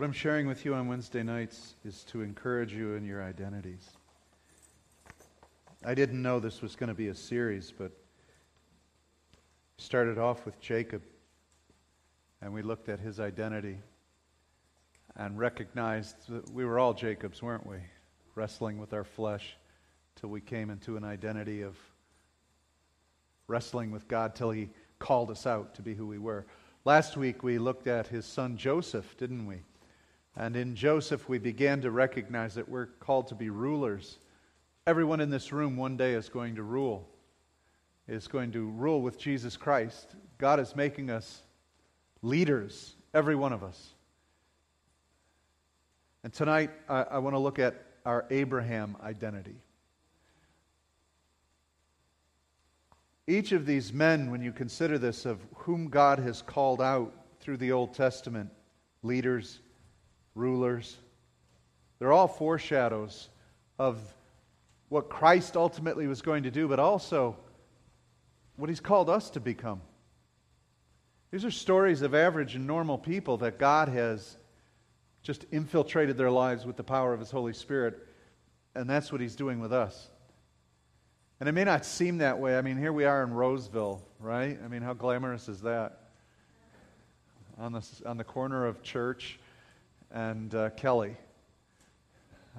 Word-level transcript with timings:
What 0.00 0.06
I'm 0.06 0.12
sharing 0.14 0.46
with 0.46 0.64
you 0.64 0.72
on 0.72 0.88
Wednesday 0.88 1.22
nights 1.22 1.74
is 1.84 2.04
to 2.04 2.22
encourage 2.22 2.72
you 2.72 2.94
in 2.94 3.04
your 3.04 3.22
identities. 3.22 3.86
I 5.84 5.92
didn't 5.92 6.22
know 6.22 6.40
this 6.40 6.62
was 6.62 6.74
going 6.74 6.88
to 6.88 6.94
be 6.94 7.08
a 7.08 7.14
series, 7.14 7.70
but 7.70 7.92
started 9.76 10.16
off 10.16 10.46
with 10.46 10.58
Jacob, 10.58 11.02
and 12.40 12.54
we 12.54 12.62
looked 12.62 12.88
at 12.88 12.98
his 12.98 13.20
identity 13.20 13.76
and 15.16 15.38
recognized 15.38 16.16
that 16.30 16.50
we 16.50 16.64
were 16.64 16.78
all 16.78 16.94
Jacobs, 16.94 17.42
weren't 17.42 17.66
we? 17.66 17.76
Wrestling 18.34 18.78
with 18.78 18.94
our 18.94 19.04
flesh 19.04 19.58
till 20.16 20.30
we 20.30 20.40
came 20.40 20.70
into 20.70 20.96
an 20.96 21.04
identity 21.04 21.60
of 21.60 21.76
wrestling 23.48 23.90
with 23.90 24.08
God 24.08 24.34
till 24.34 24.50
he 24.50 24.70
called 24.98 25.30
us 25.30 25.46
out 25.46 25.74
to 25.74 25.82
be 25.82 25.92
who 25.92 26.06
we 26.06 26.16
were. 26.16 26.46
Last 26.86 27.18
week 27.18 27.42
we 27.42 27.58
looked 27.58 27.86
at 27.86 28.06
his 28.06 28.24
son 28.24 28.56
Joseph, 28.56 29.14
didn't 29.18 29.44
we? 29.44 29.60
And 30.40 30.56
in 30.56 30.74
Joseph, 30.74 31.28
we 31.28 31.36
began 31.36 31.82
to 31.82 31.90
recognize 31.90 32.54
that 32.54 32.66
we're 32.66 32.86
called 32.86 33.26
to 33.26 33.34
be 33.34 33.50
rulers. 33.50 34.16
Everyone 34.86 35.20
in 35.20 35.28
this 35.28 35.52
room 35.52 35.76
one 35.76 35.98
day 35.98 36.14
is 36.14 36.30
going 36.30 36.54
to 36.54 36.62
rule, 36.62 37.06
is 38.08 38.26
going 38.26 38.50
to 38.52 38.70
rule 38.70 39.02
with 39.02 39.18
Jesus 39.18 39.58
Christ. 39.58 40.14
God 40.38 40.58
is 40.58 40.74
making 40.74 41.10
us 41.10 41.42
leaders, 42.22 42.94
every 43.12 43.36
one 43.36 43.52
of 43.52 43.62
us. 43.62 43.90
And 46.24 46.32
tonight, 46.32 46.70
I, 46.88 47.02
I 47.02 47.18
want 47.18 47.34
to 47.34 47.38
look 47.38 47.58
at 47.58 47.74
our 48.06 48.24
Abraham 48.30 48.96
identity. 49.02 49.56
Each 53.26 53.52
of 53.52 53.66
these 53.66 53.92
men, 53.92 54.30
when 54.30 54.40
you 54.40 54.52
consider 54.52 54.96
this, 54.96 55.26
of 55.26 55.38
whom 55.54 55.88
God 55.88 56.18
has 56.18 56.40
called 56.40 56.80
out 56.80 57.12
through 57.40 57.58
the 57.58 57.72
Old 57.72 57.92
Testament, 57.92 58.48
leaders, 59.02 59.60
rulers. 60.34 60.96
They're 61.98 62.12
all 62.12 62.28
foreshadows 62.28 63.28
of 63.78 63.98
what 64.88 65.08
Christ 65.08 65.56
ultimately 65.56 66.06
was 66.06 66.22
going 66.22 66.42
to 66.44 66.50
do, 66.50 66.66
but 66.68 66.78
also 66.78 67.36
what 68.56 68.68
he's 68.68 68.80
called 68.80 69.08
us 69.08 69.30
to 69.30 69.40
become. 69.40 69.80
These 71.30 71.44
are 71.44 71.50
stories 71.50 72.02
of 72.02 72.14
average 72.14 72.56
and 72.56 72.66
normal 72.66 72.98
people 72.98 73.36
that 73.38 73.58
God 73.58 73.88
has 73.88 74.36
just 75.22 75.44
infiltrated 75.52 76.16
their 76.16 76.30
lives 76.30 76.66
with 76.66 76.76
the 76.76 76.82
power 76.82 77.12
of 77.12 77.20
his 77.20 77.30
Holy 77.30 77.52
Spirit, 77.52 78.06
and 78.74 78.88
that's 78.88 79.12
what 79.12 79.20
he's 79.20 79.36
doing 79.36 79.60
with 79.60 79.72
us. 79.72 80.08
And 81.38 81.48
it 81.48 81.52
may 81.52 81.64
not 81.64 81.86
seem 81.86 82.18
that 82.18 82.38
way. 82.38 82.58
I 82.58 82.62
mean, 82.62 82.76
here 82.76 82.92
we 82.92 83.04
are 83.04 83.22
in 83.22 83.32
Roseville, 83.32 84.02
right? 84.18 84.58
I 84.62 84.68
mean, 84.68 84.82
how 84.82 84.92
glamorous 84.92 85.48
is 85.48 85.60
that? 85.62 86.00
On 87.58 87.72
the, 87.72 87.86
on 88.06 88.16
the 88.16 88.24
corner 88.24 88.66
of 88.66 88.82
Church 88.82 89.38
and 90.12 90.54
uh, 90.54 90.70
Kelly 90.70 91.16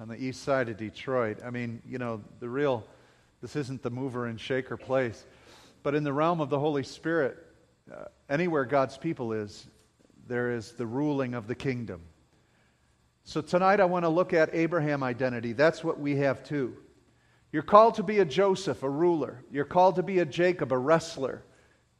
on 0.00 0.08
the 0.08 0.16
east 0.16 0.42
side 0.42 0.68
of 0.68 0.76
Detroit. 0.76 1.38
I 1.44 1.50
mean, 1.50 1.82
you 1.86 1.98
know, 1.98 2.22
the 2.40 2.48
real, 2.48 2.86
this 3.40 3.56
isn't 3.56 3.82
the 3.82 3.90
mover 3.90 4.26
and 4.26 4.40
shaker 4.40 4.76
place. 4.76 5.24
But 5.82 5.94
in 5.94 6.04
the 6.04 6.12
realm 6.12 6.40
of 6.40 6.48
the 6.48 6.58
Holy 6.58 6.82
Spirit, 6.82 7.36
uh, 7.92 8.04
anywhere 8.28 8.64
God's 8.64 8.96
people 8.96 9.32
is, 9.32 9.66
there 10.26 10.52
is 10.52 10.72
the 10.72 10.86
ruling 10.86 11.34
of 11.34 11.46
the 11.46 11.54
kingdom. 11.54 12.00
So 13.24 13.40
tonight 13.40 13.80
I 13.80 13.84
want 13.84 14.04
to 14.04 14.08
look 14.08 14.32
at 14.32 14.54
Abraham 14.54 15.02
identity. 15.02 15.52
That's 15.52 15.84
what 15.84 16.00
we 16.00 16.16
have 16.16 16.42
too. 16.42 16.76
You're 17.52 17.62
called 17.62 17.96
to 17.96 18.02
be 18.02 18.20
a 18.20 18.24
Joseph, 18.24 18.82
a 18.82 18.88
ruler. 18.88 19.44
You're 19.50 19.64
called 19.64 19.96
to 19.96 20.02
be 20.02 20.20
a 20.20 20.24
Jacob, 20.24 20.72
a 20.72 20.78
wrestler, 20.78 21.42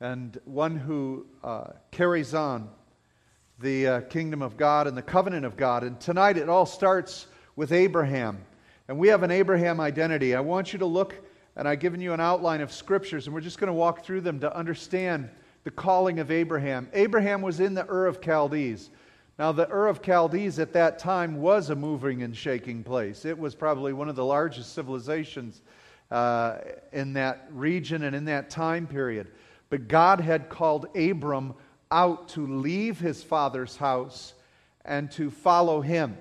and 0.00 0.40
one 0.44 0.76
who 0.76 1.26
uh, 1.44 1.72
carries 1.90 2.34
on 2.34 2.70
the 3.62 3.86
uh, 3.86 4.00
kingdom 4.02 4.42
of 4.42 4.56
God 4.56 4.86
and 4.86 4.96
the 4.96 5.02
covenant 5.02 5.46
of 5.46 5.56
God. 5.56 5.84
And 5.84 5.98
tonight 6.00 6.36
it 6.36 6.48
all 6.48 6.66
starts 6.66 7.28
with 7.56 7.72
Abraham. 7.72 8.44
And 8.88 8.98
we 8.98 9.08
have 9.08 9.22
an 9.22 9.30
Abraham 9.30 9.80
identity. 9.80 10.34
I 10.34 10.40
want 10.40 10.72
you 10.72 10.78
to 10.80 10.86
look, 10.86 11.14
and 11.56 11.68
I've 11.68 11.78
given 11.78 12.00
you 12.00 12.12
an 12.12 12.20
outline 12.20 12.60
of 12.60 12.72
scriptures, 12.72 13.26
and 13.26 13.34
we're 13.34 13.40
just 13.40 13.58
going 13.58 13.68
to 13.68 13.72
walk 13.72 14.04
through 14.04 14.22
them 14.22 14.40
to 14.40 14.54
understand 14.54 15.30
the 15.64 15.70
calling 15.70 16.18
of 16.18 16.30
Abraham. 16.30 16.88
Abraham 16.92 17.40
was 17.40 17.60
in 17.60 17.74
the 17.74 17.88
Ur 17.88 18.06
of 18.06 18.20
Chaldees. 18.20 18.90
Now, 19.38 19.52
the 19.52 19.70
Ur 19.70 19.86
of 19.86 20.02
Chaldees 20.04 20.58
at 20.58 20.72
that 20.72 20.98
time 20.98 21.40
was 21.40 21.70
a 21.70 21.76
moving 21.76 22.22
and 22.22 22.36
shaking 22.36 22.82
place. 22.82 23.24
It 23.24 23.38
was 23.38 23.54
probably 23.54 23.92
one 23.92 24.08
of 24.08 24.16
the 24.16 24.24
largest 24.24 24.74
civilizations 24.74 25.62
uh, 26.10 26.58
in 26.92 27.12
that 27.14 27.46
region 27.50 28.02
and 28.02 28.14
in 28.14 28.24
that 28.26 28.50
time 28.50 28.86
period. 28.86 29.28
But 29.70 29.88
God 29.88 30.20
had 30.20 30.50
called 30.50 30.94
Abram 30.96 31.54
out 31.92 32.30
to 32.30 32.46
leave 32.46 32.98
his 32.98 33.22
father's 33.22 33.76
house 33.76 34.34
and 34.84 35.10
to 35.12 35.30
follow 35.30 35.80
him. 35.80 36.16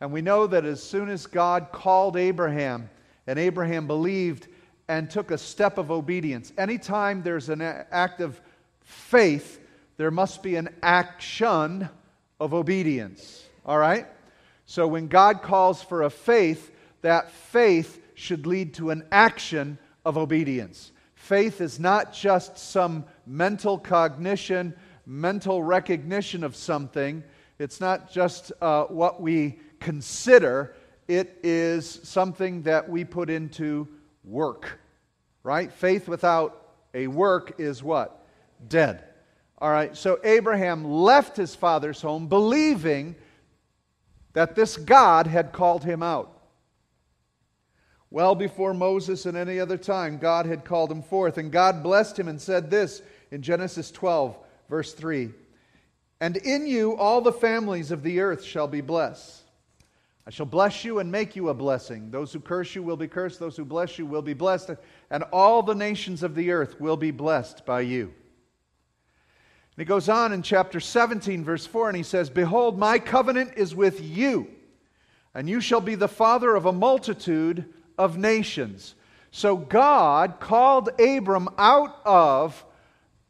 And 0.00 0.12
we 0.12 0.22
know 0.22 0.46
that 0.46 0.64
as 0.64 0.82
soon 0.82 1.10
as 1.10 1.26
God 1.26 1.68
called 1.70 2.16
Abraham, 2.16 2.90
and 3.26 3.38
Abraham 3.38 3.86
believed 3.86 4.48
and 4.88 5.08
took 5.08 5.30
a 5.30 5.38
step 5.38 5.78
of 5.78 5.90
obedience, 5.90 6.52
anytime 6.58 7.22
there's 7.22 7.48
an 7.50 7.60
act 7.60 8.20
of 8.20 8.40
faith, 8.82 9.60
there 9.98 10.10
must 10.10 10.42
be 10.42 10.56
an 10.56 10.70
action 10.82 11.88
of 12.40 12.54
obedience. 12.54 13.44
All 13.66 13.78
right? 13.78 14.06
So 14.64 14.88
when 14.88 15.06
God 15.06 15.42
calls 15.42 15.82
for 15.82 16.02
a 16.02 16.10
faith, 16.10 16.72
that 17.02 17.30
faith 17.30 18.00
should 18.14 18.46
lead 18.46 18.74
to 18.74 18.90
an 18.90 19.04
action 19.12 19.78
of 20.04 20.16
obedience. 20.16 20.92
Faith 21.14 21.60
is 21.60 21.78
not 21.78 22.12
just 22.12 22.58
some 22.58 23.04
mental 23.26 23.78
cognition 23.78 24.74
mental 25.10 25.60
recognition 25.60 26.44
of 26.44 26.54
something. 26.54 27.24
It's 27.58 27.80
not 27.80 28.12
just 28.12 28.52
uh, 28.60 28.84
what 28.84 29.20
we 29.20 29.58
consider, 29.80 30.76
it 31.08 31.36
is 31.42 32.00
something 32.04 32.62
that 32.62 32.88
we 32.88 33.04
put 33.04 33.28
into 33.28 33.88
work. 34.22 34.78
Right? 35.42 35.72
Faith 35.72 36.06
without 36.06 36.74
a 36.94 37.08
work 37.08 37.58
is 37.58 37.82
what? 37.82 38.24
Dead. 38.68 39.02
All 39.58 39.70
right, 39.70 39.96
so 39.96 40.20
Abraham 40.22 40.84
left 40.84 41.36
his 41.36 41.54
father's 41.54 42.00
home 42.00 42.28
believing 42.28 43.16
that 44.32 44.54
this 44.54 44.76
God 44.76 45.26
had 45.26 45.52
called 45.52 45.82
him 45.82 46.02
out. 46.04 46.38
Well 48.10 48.34
before 48.36 48.74
Moses 48.74 49.26
and 49.26 49.36
any 49.36 49.58
other 49.58 49.76
time, 49.76 50.18
God 50.18 50.46
had 50.46 50.64
called 50.64 50.90
him 50.90 51.02
forth. 51.02 51.36
And 51.36 51.50
God 51.50 51.82
blessed 51.82 52.18
him 52.18 52.28
and 52.28 52.40
said 52.40 52.70
this 52.70 53.02
in 53.32 53.42
Genesis 53.42 53.90
12 53.90 54.36
Verse 54.70 54.94
3 54.94 55.30
And 56.20 56.36
in 56.38 56.66
you 56.66 56.96
all 56.96 57.20
the 57.20 57.32
families 57.32 57.90
of 57.90 58.04
the 58.04 58.20
earth 58.20 58.44
shall 58.44 58.68
be 58.68 58.80
blessed. 58.80 59.42
I 60.26 60.30
shall 60.30 60.46
bless 60.46 60.84
you 60.84 61.00
and 61.00 61.10
make 61.10 61.34
you 61.34 61.48
a 61.48 61.54
blessing. 61.54 62.12
Those 62.12 62.32
who 62.32 62.38
curse 62.38 62.74
you 62.76 62.84
will 62.84 62.96
be 62.96 63.08
cursed, 63.08 63.40
those 63.40 63.56
who 63.56 63.64
bless 63.64 63.98
you 63.98 64.06
will 64.06 64.22
be 64.22 64.34
blessed, 64.34 64.70
and 65.10 65.24
all 65.32 65.62
the 65.62 65.74
nations 65.74 66.22
of 66.22 66.36
the 66.36 66.52
earth 66.52 66.80
will 66.80 66.96
be 66.96 67.10
blessed 67.10 67.66
by 67.66 67.80
you. 67.80 68.04
And 68.04 69.78
he 69.78 69.84
goes 69.84 70.08
on 70.08 70.32
in 70.32 70.42
chapter 70.42 70.78
17, 70.78 71.42
verse 71.42 71.66
4, 71.66 71.88
and 71.88 71.96
he 71.96 72.04
says, 72.04 72.30
Behold, 72.30 72.78
my 72.78 73.00
covenant 73.00 73.54
is 73.56 73.74
with 73.74 74.00
you, 74.00 74.46
and 75.34 75.48
you 75.48 75.60
shall 75.60 75.80
be 75.80 75.96
the 75.96 76.06
father 76.06 76.54
of 76.54 76.66
a 76.66 76.72
multitude 76.72 77.64
of 77.98 78.16
nations. 78.16 78.94
So 79.32 79.56
God 79.56 80.38
called 80.38 80.90
Abram 81.00 81.48
out 81.58 81.98
of 82.04 82.64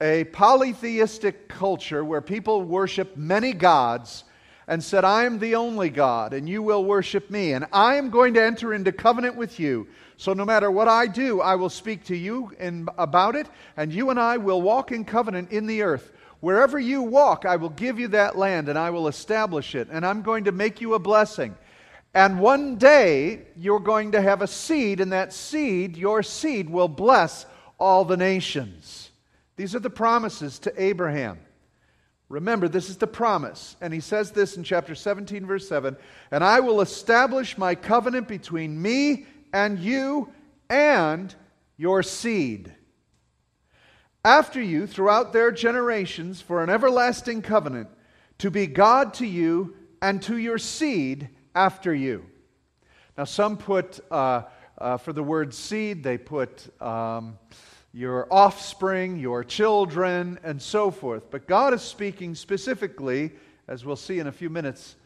a 0.00 0.25
polytheistic 0.25 1.49
culture 1.49 2.05
where 2.05 2.21
people 2.21 2.62
worship 2.62 3.16
many 3.16 3.53
gods 3.53 4.25
and 4.66 4.83
said, 4.83 5.05
I 5.05 5.25
am 5.25 5.38
the 5.38 5.56
only 5.56 5.91
God, 5.91 6.33
and 6.33 6.49
you 6.49 6.62
will 6.62 6.84
worship 6.84 7.28
me, 7.28 7.53
and 7.53 7.66
I 7.72 7.97
am 7.97 8.09
going 8.09 8.34
to 8.34 8.43
enter 8.43 8.72
into 8.72 8.93
covenant 8.93 9.37
with 9.37 9.59
you. 9.59 9.88
So 10.16 10.33
no 10.33 10.44
matter 10.44 10.71
what 10.71 10.87
I 10.87 11.06
do, 11.06 11.41
I 11.41 11.56
will 11.56 11.69
speak 11.69 12.05
to 12.05 12.16
you 12.16 12.52
in, 12.61 12.87
about 12.97 13.35
it, 13.35 13.49
and 13.76 13.93
you 13.93 14.11
and 14.11 14.20
I 14.20 14.37
will 14.37 14.62
walk 14.62 14.93
in 14.93 15.05
covenant 15.05 15.50
in 15.50 15.67
the 15.67 15.82
earth. 15.82 16.12
Wherever 16.38 16.79
you 16.79 17.03
walk, 17.03 17.44
I 17.44 17.56
will 17.56 17.70
give 17.70 17.99
you 17.99 18.08
that 18.08 18.38
land, 18.38 18.69
and 18.69 18.79
I 18.79 18.91
will 18.91 19.08
establish 19.08 19.75
it, 19.75 19.88
and 19.91 20.06
I'm 20.06 20.23
going 20.23 20.44
to 20.44 20.53
make 20.53 20.81
you 20.81 20.94
a 20.94 20.99
blessing. 20.99 21.55
And 22.14 22.41
one 22.41 22.76
day, 22.76 23.43
you're 23.56 23.81
going 23.81 24.12
to 24.12 24.23
have 24.23 24.41
a 24.41 24.46
seed, 24.46 25.00
and 25.00 25.12
that 25.12 25.32
seed, 25.32 25.96
your 25.96 26.23
seed, 26.23 26.70
will 26.70 26.88
bless 26.88 27.44
all 27.79 28.05
the 28.05 28.17
nations. 28.17 29.09
These 29.60 29.74
are 29.74 29.80
the 29.80 29.90
promises 29.90 30.58
to 30.60 30.82
Abraham. 30.82 31.38
Remember, 32.30 32.66
this 32.66 32.88
is 32.88 32.96
the 32.96 33.06
promise. 33.06 33.76
And 33.82 33.92
he 33.92 34.00
says 34.00 34.30
this 34.30 34.56
in 34.56 34.64
chapter 34.64 34.94
17, 34.94 35.44
verse 35.44 35.68
7 35.68 35.98
And 36.30 36.42
I 36.42 36.60
will 36.60 36.80
establish 36.80 37.58
my 37.58 37.74
covenant 37.74 38.26
between 38.26 38.80
me 38.80 39.26
and 39.52 39.78
you 39.78 40.32
and 40.70 41.34
your 41.76 42.02
seed. 42.02 42.72
After 44.24 44.62
you, 44.62 44.86
throughout 44.86 45.34
their 45.34 45.52
generations, 45.52 46.40
for 46.40 46.64
an 46.64 46.70
everlasting 46.70 47.42
covenant, 47.42 47.90
to 48.38 48.50
be 48.50 48.66
God 48.66 49.12
to 49.14 49.26
you 49.26 49.76
and 50.00 50.22
to 50.22 50.38
your 50.38 50.56
seed 50.56 51.28
after 51.54 51.94
you. 51.94 52.24
Now, 53.18 53.24
some 53.24 53.58
put, 53.58 54.00
uh, 54.10 54.44
uh, 54.78 54.96
for 54.96 55.12
the 55.12 55.22
word 55.22 55.52
seed, 55.52 56.02
they 56.02 56.16
put. 56.16 56.66
Um, 56.82 57.36
your 57.92 58.32
offspring, 58.32 59.19
your 59.19 59.42
children, 59.42 60.38
and 60.44 60.60
so 60.62 60.90
forth. 60.90 61.31
But 61.31 61.46
God 61.46 61.75
is 61.75 61.82
speaking 61.82 62.34
specifically, 62.34 63.32
as 63.66 63.84
we'll 63.84 63.96
see 63.96 64.19
in 64.19 64.26
a 64.26 64.32
few 64.32 64.50
minutes, 64.50 64.96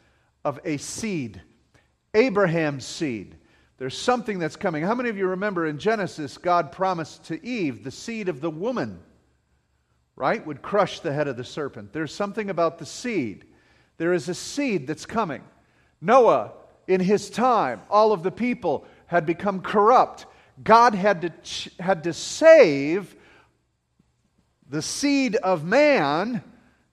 of 0.44 0.60
a 0.64 0.76
seed, 0.76 1.40
Abraham's 2.12 2.84
seed. 2.84 3.36
There's 3.78 3.96
something 3.96 4.38
that's 4.38 4.56
coming. 4.56 4.84
How 4.84 4.94
many 4.94 5.08
of 5.08 5.16
you 5.16 5.28
remember 5.28 5.66
in 5.66 5.78
Genesis, 5.78 6.38
God 6.38 6.70
promised 6.70 7.24
to 7.24 7.44
Eve 7.44 7.82
the 7.82 7.90
seed 7.90 8.28
of 8.28 8.40
the 8.40 8.50
woman, 8.50 9.00
right, 10.14 10.46
would 10.46 10.62
crush 10.62 11.00
the 11.00 11.12
head 11.12 11.26
of 11.26 11.36
the 11.36 11.44
serpent? 11.44 11.92
There's 11.92 12.14
something 12.14 12.50
about 12.50 12.78
the 12.78 12.86
seed. 12.86 13.46
There 13.96 14.12
is 14.12 14.28
a 14.28 14.34
seed 14.34 14.86
that's 14.86 15.06
coming. 15.06 15.42
Noah, 16.00 16.52
in 16.86 17.00
his 17.00 17.30
time, 17.30 17.80
all 17.88 18.12
of 18.12 18.22
the 18.22 18.30
people 18.30 18.86
had 19.06 19.26
become 19.26 19.60
corrupt. 19.60 20.26
God 20.62 20.94
had 20.94 21.22
to, 21.22 21.70
had 21.82 22.04
to 22.04 22.12
save 22.12 23.16
the 24.68 24.82
seed 24.82 25.36
of 25.36 25.64
man 25.64 26.42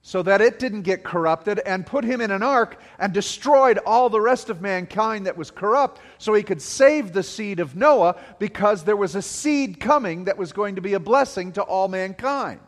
so 0.03 0.23
that 0.23 0.41
it 0.41 0.57
didn't 0.57 0.81
get 0.81 1.03
corrupted 1.03 1.59
and 1.59 1.85
put 1.85 2.03
him 2.03 2.21
in 2.21 2.31
an 2.31 2.41
ark 2.41 2.79
and 2.97 3.13
destroyed 3.13 3.77
all 3.85 4.09
the 4.09 4.19
rest 4.19 4.49
of 4.49 4.61
mankind 4.61 5.27
that 5.27 5.37
was 5.37 5.51
corrupt 5.51 6.01
so 6.17 6.33
he 6.33 6.41
could 6.41 6.61
save 6.61 7.13
the 7.13 7.21
seed 7.21 7.59
of 7.59 7.75
Noah 7.75 8.19
because 8.39 8.83
there 8.83 8.95
was 8.95 9.15
a 9.15 9.21
seed 9.21 9.79
coming 9.79 10.25
that 10.25 10.37
was 10.37 10.53
going 10.53 10.75
to 10.75 10.81
be 10.81 10.93
a 10.93 10.99
blessing 10.99 11.51
to 11.53 11.61
all 11.61 11.87
mankind. 11.87 12.59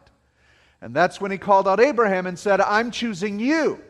And 0.80 0.96
that's 0.96 1.20
when 1.20 1.32
he 1.32 1.38
called 1.40 1.68
out 1.68 1.80
Abraham 1.80 2.28
and 2.28 2.38
said, 2.38 2.62
I'm 2.62 2.92
choosing 2.92 3.40
you. 3.40 3.82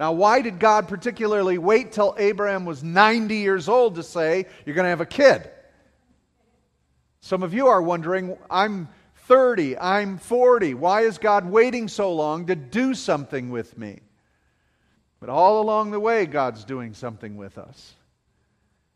Now, 0.00 0.12
why 0.12 0.40
did 0.40 0.60
God 0.60 0.88
particularly 0.88 1.58
wait 1.58 1.92
till 1.92 2.14
Abraham 2.16 2.64
was 2.64 2.84
90 2.84 3.34
years 3.34 3.68
old 3.68 3.96
to 3.96 4.02
say, 4.02 4.46
You're 4.64 4.76
going 4.76 4.84
to 4.84 4.90
have 4.90 5.00
a 5.00 5.06
kid? 5.06 5.50
Some 7.28 7.42
of 7.42 7.52
you 7.52 7.66
are 7.66 7.82
wondering, 7.82 8.38
I'm 8.50 8.88
30, 9.26 9.76
I'm 9.76 10.16
40. 10.16 10.72
Why 10.72 11.02
is 11.02 11.18
God 11.18 11.44
waiting 11.44 11.86
so 11.86 12.10
long 12.14 12.46
to 12.46 12.56
do 12.56 12.94
something 12.94 13.50
with 13.50 13.76
me? 13.76 14.00
But 15.20 15.28
all 15.28 15.60
along 15.60 15.90
the 15.90 16.00
way, 16.00 16.24
God's 16.24 16.64
doing 16.64 16.94
something 16.94 17.36
with 17.36 17.58
us. 17.58 17.92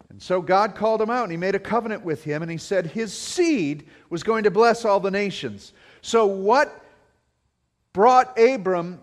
And 0.09 0.23
so 0.23 0.41
God 0.41 0.75
called 0.75 1.03
him 1.03 1.11
out 1.11 1.25
and 1.25 1.31
he 1.31 1.37
made 1.37 1.55
a 1.55 1.59
covenant 1.59 2.07
with 2.07 2.25
him 2.25 2.41
and 2.41 2.51
he 2.51 2.57
said 2.57 2.87
his 2.87 3.13
seed 3.13 3.87
was 4.09 4.23
going 4.23 4.45
to 4.45 4.51
bless 4.51 4.87
all 4.87 4.99
the 4.99 5.11
nations. 5.11 5.75
So, 6.01 6.25
what 6.25 6.83
brought 7.93 8.39
Abram 8.41 8.99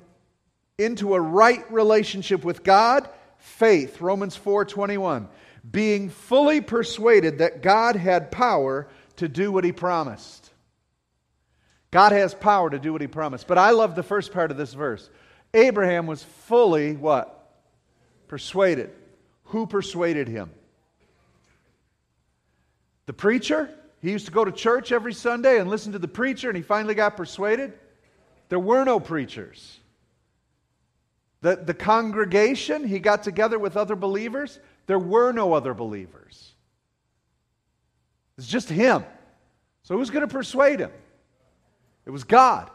into 0.80 1.14
a 1.14 1.22
right 1.22 1.72
relationship 1.72 2.44
with 2.44 2.64
God? 2.64 3.08
Faith, 3.38 4.02
Romans 4.02 4.36
4:21. 4.36 5.28
Being 5.70 6.10
fully 6.10 6.62
persuaded 6.62 7.38
that 7.38 7.62
God 7.62 7.96
had 7.96 8.32
power 8.32 8.88
to 9.20 9.30
do 9.30 9.52
what 9.52 9.64
he 9.64 9.72
promised. 9.72 10.50
God 11.92 12.12
has 12.12 12.34
power 12.34 12.70
to 12.70 12.80
do 12.80 12.92
what 12.92 13.02
he 13.02 13.08
promised. 13.08 13.48
But 13.48 13.58
I 13.58 13.72
love 13.72 13.96
the 13.96 14.04
first 14.04 14.32
part 14.32 14.52
of 14.52 14.58
this 14.58 14.74
verse. 14.74 15.10
Abraham 15.54 16.08
was 16.08 16.24
fully 16.24 16.94
what? 16.94 17.36
Persuaded. 18.28 18.92
Who 19.46 19.66
persuaded 19.66 20.28
him? 20.28 20.52
The 23.08 23.14
preacher? 23.14 23.70
He 24.02 24.12
used 24.12 24.28
to 24.28 24.32
go 24.32 24.46
to 24.46 24.52
church 24.52 24.92
every 24.92 25.14
Sunday 25.14 25.60
and 25.60 25.70
listen 25.70 25.94
to 25.94 26.00
the 26.00 26.08
preacher, 26.08 26.50
and 26.50 26.56
he 26.56 26.64
finally 26.64 26.94
got 26.94 27.18
persuaded. 27.18 27.74
There 28.50 28.60
were 28.60 28.84
no 28.86 29.00
preachers. 29.00 29.80
The, 31.42 31.56
the 31.56 31.74
congregation, 31.74 32.88
he 32.88 33.00
got 33.00 33.24
together 33.24 33.58
with 33.58 33.78
other 33.78 33.96
believers. 33.96 34.60
There 34.86 35.00
were 35.00 35.32
no 35.32 35.54
other 35.54 35.74
believers. 35.74 36.54
It's 38.40 38.48
just 38.48 38.70
him. 38.70 39.04
So 39.84 39.98
who's 39.98 40.10
going 40.10 40.26
to 40.26 40.34
persuade 40.34 40.80
him? 40.80 40.92
It 42.06 42.10
was 42.10 42.24
God. 42.24 42.72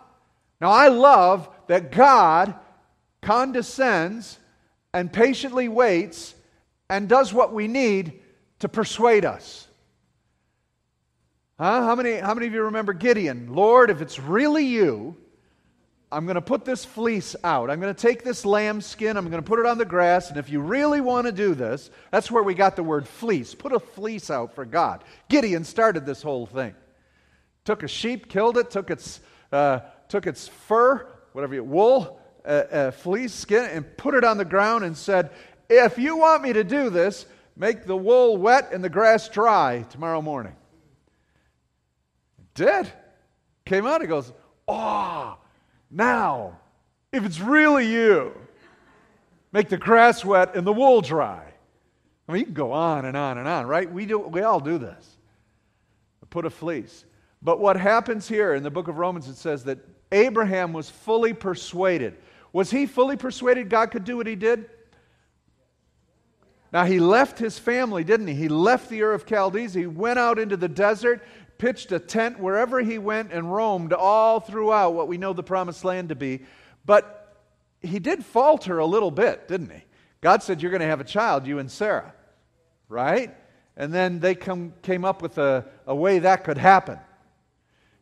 Now, 0.61 0.71
I 0.71 0.89
love 0.89 1.49
that 1.69 1.91
God 1.91 2.55
condescends 3.23 4.39
and 4.93 5.11
patiently 5.11 5.69
waits 5.69 6.35
and 6.91 7.09
does 7.09 7.33
what 7.33 7.55
we 7.55 7.67
need 7.67 8.21
to 8.59 8.69
persuade 8.69 9.25
us. 9.25 9.67
Huh? 11.59 11.81
How, 11.81 11.95
many, 11.95 12.17
how 12.17 12.35
many 12.35 12.47
of 12.47 12.53
you 12.53 12.65
remember 12.65 12.93
Gideon? 12.93 13.55
Lord, 13.55 13.89
if 13.89 14.03
it's 14.03 14.19
really 14.19 14.67
you, 14.67 15.17
I'm 16.13 16.27
going 16.27 16.37
to 16.37 16.43
put 16.43 16.65
this 16.65 16.85
fleece 16.85 17.35
out. 17.43 17.71
I'm 17.71 17.81
going 17.81 17.95
to 17.95 18.01
take 18.01 18.23
this 18.23 18.45
lamb 18.45 18.81
skin, 18.81 19.17
I'm 19.17 19.29
going 19.31 19.43
to 19.43 19.47
put 19.47 19.59
it 19.59 19.67
on 19.67 19.79
the 19.79 19.85
grass, 19.85 20.29
and 20.29 20.39
if 20.39 20.49
you 20.49 20.61
really 20.61 21.01
want 21.01 21.27
to 21.27 21.33
do 21.33 21.55
this, 21.55 21.91
that's 22.11 22.31
where 22.31 22.43
we 22.43 22.55
got 22.55 22.77
the 22.77 22.83
word 22.83 23.09
fleece. 23.09 23.55
Put 23.55 23.73
a 23.73 23.81
fleece 23.81 24.31
out 24.31 24.55
for 24.55 24.65
God. 24.65 25.03
Gideon 25.29 25.65
started 25.65 26.07
this 26.07 26.23
whole 26.23 26.47
thing. 26.47 26.75
Took 27.65 27.83
a 27.83 27.89
sheep, 27.89 28.29
killed 28.29 28.59
it, 28.59 28.71
took 28.71 28.91
its, 28.91 29.21
uh, 29.51 29.81
took 30.09 30.27
its 30.27 30.47
fur, 30.49 31.07
whatever 31.33 31.55
you, 31.55 31.65
wool, 31.65 32.21
uh, 32.45 32.49
uh, 32.49 32.91
fleece, 32.91 33.33
skin, 33.33 33.65
and 33.65 33.97
put 33.97 34.15
it 34.15 34.23
on 34.23 34.37
the 34.37 34.45
ground 34.45 34.85
and 34.85 34.97
said, 34.97 35.31
If 35.69 35.99
you 35.99 36.19
want 36.19 36.43
me 36.43 36.53
to 36.53 36.63
do 36.63 36.91
this, 36.91 37.27
make 37.57 37.87
the 37.87 37.97
wool 37.97 38.37
wet 38.37 38.71
and 38.73 38.85
the 38.85 38.91
grass 38.91 39.29
dry 39.29 39.85
tomorrow 39.91 40.21
morning. 40.21 40.55
Did. 42.55 42.91
Came 43.65 43.87
out, 43.87 44.03
he 44.03 44.07
goes, 44.07 44.33
Oh, 44.69 45.39
now, 45.95 46.59
if 47.13 47.25
it's 47.25 47.41
really 47.41 47.91
you, 47.91 48.33
make 49.53 49.69
the 49.69 49.77
grass 49.77 50.25
wet 50.25 50.57
and 50.57 50.67
the 50.67 50.73
wool 50.73 51.01
dry. 51.01 51.45
I 52.29 52.33
mean, 52.33 52.41
you 52.41 52.45
can 52.47 52.55
go 52.55 52.73
on 52.73 53.05
and 53.05 53.17
on 53.17 53.39
and 53.39 53.47
on, 53.47 53.67
right? 53.67 53.91
We, 53.91 54.05
do, 54.05 54.19
we 54.19 54.43
all 54.43 54.61
do 54.61 54.79
this. 54.79 55.17
Put 56.31 56.47
a 56.47 56.51
fleece. 56.51 57.05
But 57.43 57.61
what 57.61 57.77
happens 57.77 58.27
here 58.27 58.55
in 58.55 58.65
the 58.65 58.71
book 58.71 58.89
of 58.89 58.99
Romans, 58.99 59.29
it 59.29 59.37
says 59.37 59.63
that 59.65 59.79
Abraham 60.11 60.73
was 60.73 60.91
fully 60.91 61.33
persuaded. 61.33 62.17
Was 62.53 62.73
he 62.73 62.87
fully 62.87 63.17
persuaded 63.17 63.69
God 63.69 63.93
could 63.93 64.05
do 64.05 64.17
what 64.17 64.27
he 64.27 64.35
did? 64.35 64.69
Now, 66.73 66.85
he 66.85 66.99
left 66.99 67.39
his 67.39 67.57
family, 67.57 68.03
didn't 68.03 68.27
he? 68.27 68.35
He 68.35 68.49
left 68.49 68.89
the 68.89 69.01
Ur 69.03 69.13
of 69.13 69.27
Chaldees. 69.29 69.75
He 69.75 69.87
went 69.87 70.19
out 70.19 70.41
into 70.41 70.57
the 70.57 70.69
desert, 70.69 71.23
pitched 71.59 71.93
a 71.93 71.99
tent 71.99 72.39
wherever 72.39 72.81
he 72.81 72.99
went, 72.99 73.33
and 73.33 73.53
roamed 73.53 73.93
all 73.93 74.41
throughout 74.41 74.95
what 74.95 75.09
we 75.09 75.19
know 75.19 75.33
the 75.33 75.43
promised 75.43 75.85
land 75.85 76.11
to 76.11 76.15
be. 76.15 76.43
But 76.85 77.37
he 77.81 77.99
did 77.99 78.25
falter 78.25 78.79
a 78.79 78.87
little 78.87 79.11
bit, 79.11 79.49
didn't 79.49 79.71
he? 79.71 79.85
God 80.21 80.43
said, 80.43 80.63
You're 80.63 80.71
going 80.71 80.81
to 80.81 80.87
have 80.87 81.01
a 81.01 81.05
child, 81.05 81.47
you 81.47 81.59
and 81.59 81.71
Sarah. 81.71 82.15
Right? 82.89 83.35
And 83.77 83.93
then 83.93 84.21
they 84.21 84.35
come, 84.35 84.73
came 84.83 85.05
up 85.05 85.21
with 85.21 85.39
a, 85.39 85.65
a 85.87 85.95
way 85.95 86.21
that 86.21 86.45
could 86.45 86.59
happen. 86.59 86.99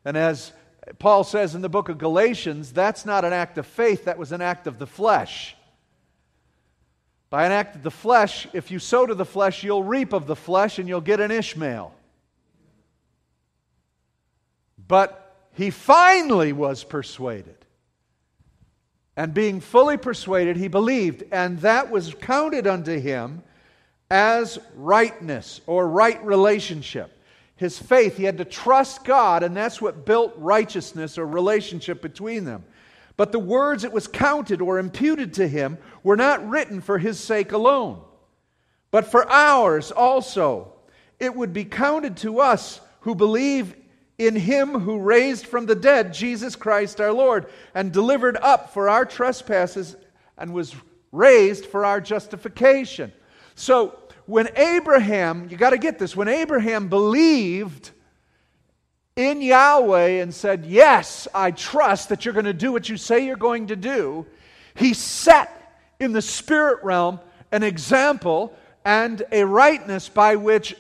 And 0.05 0.17
as 0.17 0.53
Paul 0.99 1.25
says 1.25 1.55
in 1.55 1.63
the 1.63 1.69
book 1.69 1.89
of 1.89 1.99
Galatians, 1.99 2.73
that's 2.73 3.07
not 3.07 3.25
an 3.25 3.33
act 3.33 3.59
of 3.59 3.67
faith, 3.67 4.05
that 4.05 4.19
was 4.19 4.33
an 4.33 4.43
act 4.43 4.67
of 4.67 4.79
the 4.79 4.87
flesh. 4.87 5.57
By 7.31 7.47
an 7.47 7.53
act 7.53 7.77
of 7.77 7.83
the 7.83 7.91
flesh, 7.91 8.47
if 8.53 8.71
you 8.71 8.79
sow 8.79 9.07
to 9.07 9.15
the 9.15 9.25
flesh, 9.25 9.65
you'll 9.65 9.85
reap 9.85 10.13
of 10.13 10.27
the 10.27 10.37
flesh 10.37 10.79
and 10.79 10.87
you'll 10.87 11.01
get 11.01 11.19
an 11.19 11.31
Ishmael. 11.31 11.95
But 14.93 15.39
he 15.53 15.71
finally 15.71 16.53
was 16.53 16.85
persuaded. 16.85 17.57
And 19.17 19.33
being 19.33 19.63
fully 19.63 19.97
persuaded, 19.97 20.59
he 20.59 20.69
believed, 20.69 21.25
and 21.33 21.59
that 21.61 21.91
was 21.91 22.13
counted 22.21 22.67
unto 22.67 23.01
him 23.01 23.43
as 24.11 24.59
rightness 24.77 25.63
or 25.67 25.89
right 25.89 26.23
relationship 26.23 27.11
his 27.57 27.79
faith. 27.79 28.19
He 28.19 28.25
had 28.25 28.37
to 28.37 28.45
trust 28.45 29.03
God, 29.03 29.43
and 29.43 29.57
that's 29.57 29.81
what 29.81 30.05
built 30.05 30.35
righteousness 30.37 31.17
or 31.17 31.27
relationship 31.27 32.03
between 32.03 32.45
them. 32.45 32.63
But 33.17 33.33
the 33.33 33.39
words 33.39 33.85
it 33.85 33.93
was 33.93 34.07
counted 34.07 34.61
or 34.61 34.79
imputed 34.79 35.33
to 35.35 35.49
him 35.49 35.79
were 36.03 36.17
not 36.17 36.47
written 36.47 36.83
for 36.83 36.99
his 36.99 37.19
sake 37.19 37.53
alone, 37.53 38.03
but 38.91 39.11
for 39.11 39.27
ours 39.27 39.91
also. 39.91 40.75
It 41.19 41.35
would 41.35 41.55
be 41.55 41.65
counted 41.65 42.19
to 42.19 42.41
us 42.41 42.79
who 43.01 43.15
believe 43.15 43.75
in 44.19 44.37
him 44.37 44.79
who 44.81 44.99
raised 44.99 45.47
from 45.47 45.67
the 45.67 45.75
dead 45.75 46.13
Jesus 46.13 46.57
Christ 46.57 47.01
our 47.01 47.13
Lord, 47.13 47.47
and 47.75 47.93
delivered 47.93 48.37
up 48.37 48.73
for 48.73 48.89
our 48.89 49.05
trespasses 49.05 49.97
and 50.39 50.53
was 50.53 50.75
raised 51.11 51.67
for 51.67 51.85
our 51.85 52.01
justification. 52.01 53.13
So, 53.55 53.99
when 54.27 54.49
Abraham, 54.57 55.49
you 55.51 55.57
got 55.57 55.71
to 55.71 55.79
get 55.79 55.99
this, 55.99 56.15
when 56.15 56.29
Abraham 56.29 56.89
believed 56.89 57.91
in 59.17 59.43
Yahweh 59.43 60.23
and 60.23 60.33
said, 60.33 60.65
Yes, 60.65 61.29
I 61.35 61.51
trust 61.51 62.09
that 62.09 62.25
you're 62.25 62.35
going 62.35 62.47
to 62.47 62.53
do 62.53 62.73
what 62.73 62.89
you 62.89 62.97
say 62.97 63.27
you're 63.27 63.37
going 63.37 63.69
to 63.69 63.77
do, 63.77 64.27
he 64.75 64.95
set 64.95 65.59
in 66.01 66.13
the 66.13 66.23
spirit 66.23 66.83
realm 66.83 67.21
an 67.51 67.63
example 67.63 68.57
and 68.85 69.23
a 69.31 69.45
rightness 69.45 70.09
by 70.09 70.37
which 70.37 70.75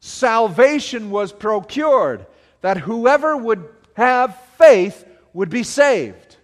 salvation 0.00 1.10
was 1.10 1.32
procured, 1.32 2.26
that 2.60 2.78
whoever 2.78 3.36
would 3.36 3.68
have 3.94 4.38
faith 4.56 5.04
would 5.32 5.50
be 5.50 5.62
saved. 5.62 6.36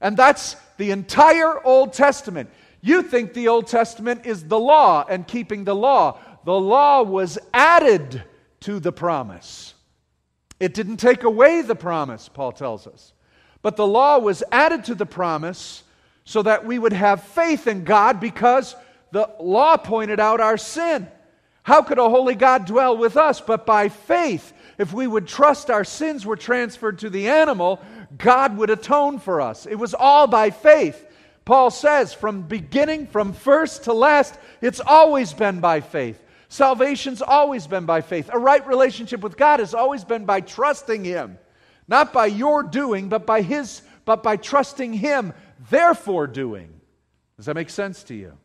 And 0.00 0.16
that's 0.16 0.56
the 0.76 0.90
entire 0.90 1.64
Old 1.64 1.92
Testament. 1.92 2.50
You 2.80 3.02
think 3.02 3.32
the 3.32 3.48
Old 3.48 3.66
Testament 3.66 4.26
is 4.26 4.44
the 4.44 4.58
law 4.58 5.04
and 5.08 5.26
keeping 5.26 5.64
the 5.64 5.74
law. 5.74 6.18
The 6.44 6.58
law 6.58 7.02
was 7.02 7.38
added 7.52 8.22
to 8.60 8.78
the 8.78 8.92
promise. 8.92 9.74
It 10.60 10.74
didn't 10.74 10.98
take 10.98 11.24
away 11.24 11.62
the 11.62 11.74
promise, 11.74 12.28
Paul 12.28 12.52
tells 12.52 12.86
us. 12.86 13.12
But 13.62 13.76
the 13.76 13.86
law 13.86 14.18
was 14.18 14.44
added 14.52 14.84
to 14.84 14.94
the 14.94 15.06
promise 15.06 15.82
so 16.24 16.42
that 16.42 16.64
we 16.64 16.78
would 16.78 16.92
have 16.92 17.22
faith 17.22 17.66
in 17.66 17.84
God 17.84 18.20
because 18.20 18.74
the 19.12 19.30
law 19.40 19.76
pointed 19.76 20.20
out 20.20 20.40
our 20.40 20.56
sin. 20.56 21.08
How 21.66 21.82
could 21.82 21.98
a 21.98 22.08
holy 22.08 22.36
God 22.36 22.64
dwell 22.64 22.96
with 22.96 23.16
us 23.16 23.40
but 23.40 23.66
by 23.66 23.88
faith? 23.88 24.52
If 24.78 24.92
we 24.92 25.04
would 25.04 25.26
trust 25.26 25.68
our 25.68 25.82
sins 25.82 26.24
were 26.24 26.36
transferred 26.36 27.00
to 27.00 27.10
the 27.10 27.28
animal, 27.28 27.82
God 28.16 28.56
would 28.56 28.70
atone 28.70 29.18
for 29.18 29.40
us. 29.40 29.66
It 29.66 29.74
was 29.74 29.92
all 29.92 30.28
by 30.28 30.50
faith. 30.50 31.04
Paul 31.44 31.72
says 31.72 32.14
from 32.14 32.42
beginning, 32.42 33.08
from 33.08 33.32
first 33.32 33.82
to 33.84 33.92
last, 33.92 34.38
it's 34.60 34.78
always 34.78 35.32
been 35.32 35.58
by 35.58 35.80
faith. 35.80 36.22
Salvation's 36.48 37.20
always 37.20 37.66
been 37.66 37.84
by 37.84 38.00
faith. 38.00 38.30
A 38.32 38.38
right 38.38 38.64
relationship 38.64 39.20
with 39.20 39.36
God 39.36 39.58
has 39.58 39.74
always 39.74 40.04
been 40.04 40.24
by 40.24 40.42
trusting 40.42 41.02
Him. 41.02 41.36
Not 41.88 42.12
by 42.12 42.26
your 42.26 42.62
doing, 42.62 43.08
but 43.08 43.26
by 43.26 43.42
His, 43.42 43.82
but 44.04 44.22
by 44.22 44.36
trusting 44.36 44.92
Him, 44.92 45.32
therefore 45.68 46.28
doing. 46.28 46.80
Does 47.36 47.46
that 47.46 47.56
make 47.56 47.70
sense 47.70 48.04
to 48.04 48.14
you? 48.14 48.38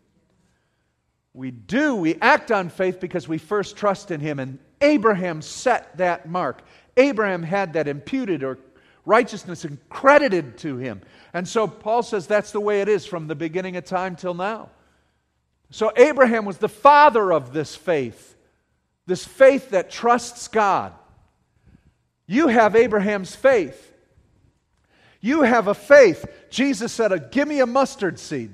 We 1.33 1.51
do, 1.51 1.95
we 1.95 2.15
act 2.15 2.51
on 2.51 2.69
faith 2.69 2.99
because 2.99 3.27
we 3.27 3.37
first 3.37 3.77
trust 3.77 4.11
in 4.11 4.19
Him. 4.19 4.39
And 4.39 4.59
Abraham 4.81 5.41
set 5.41 5.97
that 5.97 6.27
mark. 6.27 6.61
Abraham 6.97 7.43
had 7.43 7.73
that 7.73 7.87
imputed 7.87 8.43
or 8.43 8.57
righteousness 9.05 9.65
and 9.65 9.77
credited 9.89 10.57
to 10.59 10.77
him. 10.77 11.01
And 11.33 11.47
so 11.47 11.67
Paul 11.67 12.03
says 12.03 12.27
that's 12.27 12.51
the 12.51 12.59
way 12.59 12.81
it 12.81 12.89
is 12.89 13.05
from 13.05 13.27
the 13.27 13.35
beginning 13.35 13.75
of 13.77 13.85
time 13.85 14.15
till 14.15 14.33
now. 14.33 14.69
So 15.69 15.91
Abraham 15.95 16.45
was 16.45 16.57
the 16.57 16.69
father 16.69 17.31
of 17.31 17.53
this 17.53 17.75
faith, 17.75 18.35
this 19.05 19.25
faith 19.25 19.69
that 19.71 19.89
trusts 19.89 20.47
God. 20.47 20.93
You 22.27 22.47
have 22.47 22.75
Abraham's 22.75 23.35
faith. 23.35 23.93
You 25.21 25.43
have 25.43 25.67
a 25.67 25.73
faith. 25.73 26.25
Jesus 26.49 26.91
said, 26.91 27.31
Give 27.31 27.47
me 27.47 27.59
a 27.59 27.65
mustard 27.65 28.19
seed. 28.19 28.51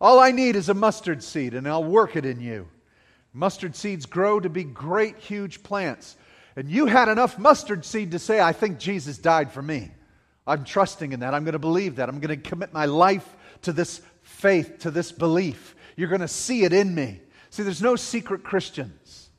All 0.00 0.20
I 0.20 0.30
need 0.30 0.56
is 0.56 0.68
a 0.68 0.74
mustard 0.74 1.22
seed, 1.22 1.54
and 1.54 1.66
I'll 1.66 1.84
work 1.84 2.16
it 2.16 2.24
in 2.24 2.40
you. 2.40 2.68
Mustard 3.32 3.74
seeds 3.74 4.06
grow 4.06 4.40
to 4.40 4.48
be 4.48 4.64
great, 4.64 5.18
huge 5.18 5.62
plants. 5.62 6.16
And 6.56 6.68
you 6.68 6.86
had 6.86 7.08
enough 7.08 7.38
mustard 7.38 7.84
seed 7.84 8.12
to 8.12 8.18
say, 8.18 8.40
I 8.40 8.52
think 8.52 8.78
Jesus 8.78 9.18
died 9.18 9.52
for 9.52 9.62
me. 9.62 9.90
I'm 10.46 10.64
trusting 10.64 11.12
in 11.12 11.20
that. 11.20 11.34
I'm 11.34 11.44
going 11.44 11.52
to 11.52 11.58
believe 11.58 11.96
that. 11.96 12.08
I'm 12.08 12.20
going 12.20 12.40
to 12.40 12.48
commit 12.48 12.72
my 12.72 12.86
life 12.86 13.36
to 13.62 13.72
this 13.72 14.00
faith, 14.22 14.80
to 14.80 14.90
this 14.90 15.12
belief. 15.12 15.74
You're 15.96 16.08
going 16.08 16.20
to 16.20 16.28
see 16.28 16.64
it 16.64 16.72
in 16.72 16.94
me. 16.94 17.20
See, 17.50 17.62
there's 17.62 17.82
no 17.82 17.96
secret 17.96 18.44
Christians. 18.44 19.30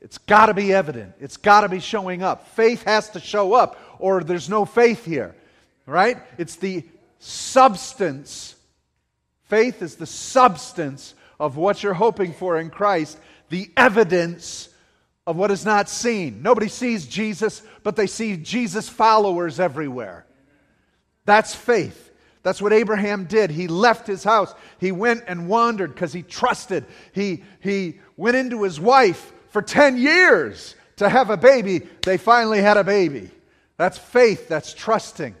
It's 0.00 0.18
got 0.18 0.46
to 0.46 0.54
be 0.54 0.72
evident, 0.72 1.14
it's 1.20 1.36
got 1.36 1.62
to 1.62 1.68
be 1.68 1.80
showing 1.80 2.22
up. 2.22 2.48
Faith 2.48 2.82
has 2.84 3.10
to 3.10 3.20
show 3.20 3.54
up, 3.54 3.78
or 3.98 4.22
there's 4.22 4.48
no 4.48 4.64
faith 4.64 5.04
here, 5.04 5.34
right? 5.86 6.18
It's 6.38 6.56
the 6.56 6.84
substance 7.18 8.55
Faith 9.46 9.82
is 9.82 9.96
the 9.96 10.06
substance 10.06 11.14
of 11.38 11.56
what 11.56 11.82
you're 11.82 11.94
hoping 11.94 12.32
for 12.32 12.58
in 12.58 12.70
Christ, 12.70 13.18
the 13.48 13.70
evidence 13.76 14.68
of 15.26 15.36
what 15.36 15.50
is 15.50 15.64
not 15.64 15.88
seen. 15.88 16.42
Nobody 16.42 16.68
sees 16.68 17.06
Jesus, 17.06 17.62
but 17.82 17.96
they 17.96 18.06
see 18.06 18.36
Jesus 18.36 18.88
followers 18.88 19.60
everywhere. 19.60 20.26
That's 21.24 21.54
faith. 21.54 22.10
That's 22.42 22.62
what 22.62 22.72
Abraham 22.72 23.24
did. 23.24 23.50
He 23.50 23.66
left 23.66 24.06
his 24.06 24.22
house. 24.22 24.54
He 24.78 24.92
went 24.92 25.24
and 25.26 25.48
wandered 25.48 25.92
because 25.92 26.12
he 26.12 26.22
trusted. 26.22 26.84
He, 27.12 27.42
he 27.60 27.98
went 28.16 28.36
into 28.36 28.62
his 28.62 28.78
wife 28.78 29.32
for 29.50 29.62
10 29.62 29.96
years 29.96 30.76
to 30.96 31.08
have 31.08 31.30
a 31.30 31.36
baby. 31.36 31.80
They 32.02 32.18
finally 32.18 32.60
had 32.60 32.76
a 32.76 32.84
baby. 32.84 33.30
That's 33.76 33.98
faith. 33.98 34.48
That's 34.48 34.72
trusting. 34.74 35.34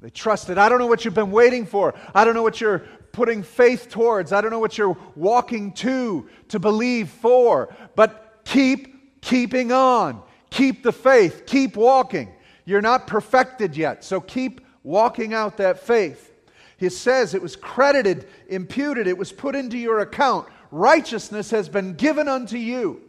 They 0.00 0.10
trusted. 0.10 0.58
I 0.58 0.68
don't 0.68 0.78
know 0.78 0.86
what 0.86 1.04
you've 1.04 1.14
been 1.14 1.30
waiting 1.30 1.66
for. 1.66 1.94
I 2.14 2.24
don't 2.24 2.34
know 2.34 2.42
what 2.42 2.60
you're 2.60 2.82
putting 3.12 3.42
faith 3.42 3.88
towards. 3.88 4.32
I 4.32 4.40
don't 4.40 4.50
know 4.50 4.58
what 4.58 4.78
you're 4.78 4.96
walking 5.14 5.72
to 5.74 6.28
to 6.48 6.58
believe 6.58 7.08
for, 7.08 7.74
but 7.96 8.40
keep 8.44 9.20
keeping 9.20 9.72
on. 9.72 10.22
Keep 10.50 10.82
the 10.82 10.92
faith. 10.92 11.44
Keep 11.46 11.76
walking. 11.76 12.32
You're 12.64 12.80
not 12.80 13.06
perfected 13.06 13.76
yet, 13.76 14.04
so 14.04 14.20
keep 14.20 14.60
walking 14.82 15.34
out 15.34 15.56
that 15.56 15.80
faith. 15.80 16.32
He 16.76 16.88
says 16.88 17.34
it 17.34 17.42
was 17.42 17.56
credited, 17.56 18.26
imputed, 18.48 19.06
it 19.06 19.18
was 19.18 19.32
put 19.32 19.54
into 19.54 19.76
your 19.76 20.00
account. 20.00 20.48
Righteousness 20.70 21.50
has 21.50 21.68
been 21.68 21.94
given 21.94 22.28
unto 22.28 22.56
you. 22.56 23.02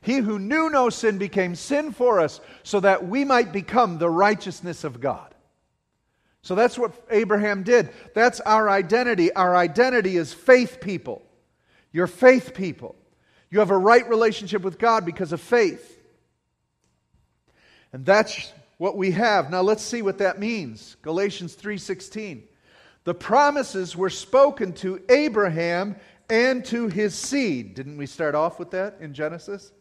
He 0.00 0.16
who 0.16 0.40
knew 0.40 0.68
no 0.68 0.90
sin 0.90 1.18
became 1.18 1.54
sin 1.54 1.92
for 1.92 2.18
us 2.18 2.40
so 2.64 2.80
that 2.80 3.06
we 3.06 3.24
might 3.24 3.52
become 3.52 3.98
the 3.98 4.10
righteousness 4.10 4.82
of 4.82 5.00
God. 5.00 5.31
So 6.42 6.54
that's 6.54 6.76
what 6.76 6.92
Abraham 7.10 7.62
did. 7.62 7.90
That's 8.14 8.40
our 8.40 8.68
identity. 8.68 9.32
Our 9.32 9.54
identity 9.54 10.16
is 10.16 10.32
faith 10.32 10.80
people. 10.80 11.22
You're 11.92 12.08
faith 12.08 12.54
people. 12.54 12.96
You 13.50 13.60
have 13.60 13.70
a 13.70 13.78
right 13.78 14.08
relationship 14.08 14.62
with 14.62 14.78
God 14.78 15.04
because 15.04 15.32
of 15.32 15.40
faith. 15.40 16.00
And 17.92 18.04
that's 18.04 18.52
what 18.78 18.96
we 18.96 19.12
have. 19.12 19.50
Now 19.50 19.60
let's 19.60 19.82
see 19.82 20.02
what 20.02 20.18
that 20.18 20.40
means. 20.40 20.96
Galatians 21.02 21.54
3:16. 21.54 22.42
The 23.04 23.14
promises 23.14 23.96
were 23.96 24.10
spoken 24.10 24.72
to 24.74 25.02
Abraham 25.08 25.96
and 26.30 26.64
to 26.66 26.88
his 26.88 27.14
seed. 27.14 27.74
Didn't 27.74 27.98
we 27.98 28.06
start 28.06 28.34
off 28.34 28.58
with 28.58 28.70
that 28.70 28.96
in 29.00 29.12
Genesis? 29.12 29.72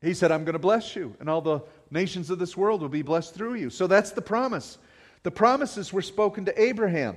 He 0.00 0.14
said, 0.14 0.32
I'm 0.32 0.44
going 0.44 0.54
to 0.54 0.58
bless 0.58 0.96
you, 0.96 1.14
and 1.20 1.30
all 1.30 1.40
the 1.40 1.60
nations 1.90 2.28
of 2.28 2.38
this 2.38 2.56
world 2.56 2.80
will 2.80 2.88
be 2.88 3.02
blessed 3.02 3.34
through 3.34 3.54
you. 3.54 3.70
So 3.70 3.86
that's 3.86 4.10
the 4.10 4.22
promise. 4.22 4.78
The 5.22 5.30
promises 5.30 5.92
were 5.92 6.02
spoken 6.02 6.46
to 6.46 6.62
Abraham. 6.62 7.16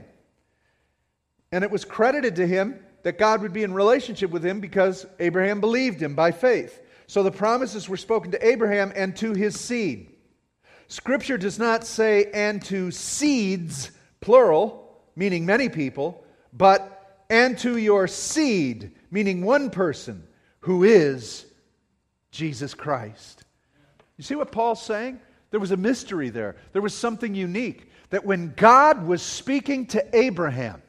And 1.51 1.63
it 1.63 1.71
was 1.71 1.85
credited 1.85 2.35
to 2.37 2.47
him 2.47 2.79
that 3.03 3.17
God 3.17 3.41
would 3.41 3.53
be 3.53 3.63
in 3.63 3.73
relationship 3.73 4.31
with 4.31 4.45
him 4.45 4.59
because 4.59 5.05
Abraham 5.19 5.61
believed 5.61 6.01
him 6.01 6.15
by 6.15 6.31
faith. 6.31 6.81
So 7.07 7.23
the 7.23 7.31
promises 7.31 7.87
were 7.87 7.97
spoken 7.97 8.31
to 8.31 8.47
Abraham 8.47 8.91
and 8.95 9.15
to 9.17 9.33
his 9.33 9.59
seed. 9.59 10.11
Scripture 10.87 11.37
does 11.37 11.59
not 11.59 11.85
say 11.85 12.31
and 12.33 12.63
to 12.65 12.91
seeds, 12.91 13.91
plural, 14.21 15.01
meaning 15.15 15.45
many 15.45 15.69
people, 15.69 16.23
but 16.51 17.23
and 17.29 17.57
to 17.59 17.77
your 17.77 18.07
seed, 18.07 18.91
meaning 19.09 19.43
one 19.43 19.69
person, 19.69 20.27
who 20.61 20.83
is 20.83 21.45
Jesus 22.31 22.73
Christ. 22.73 23.43
You 24.17 24.23
see 24.23 24.35
what 24.35 24.51
Paul's 24.51 24.81
saying? 24.81 25.19
There 25.51 25.59
was 25.59 25.71
a 25.71 25.77
mystery 25.77 26.29
there. 26.29 26.55
There 26.73 26.81
was 26.81 26.93
something 26.93 27.35
unique 27.35 27.89
that 28.15 28.23
when 28.23 28.53
God 28.55 29.05
was 29.05 29.21
speaking 29.21 29.87
to 29.87 30.17
Abraham, 30.17 30.81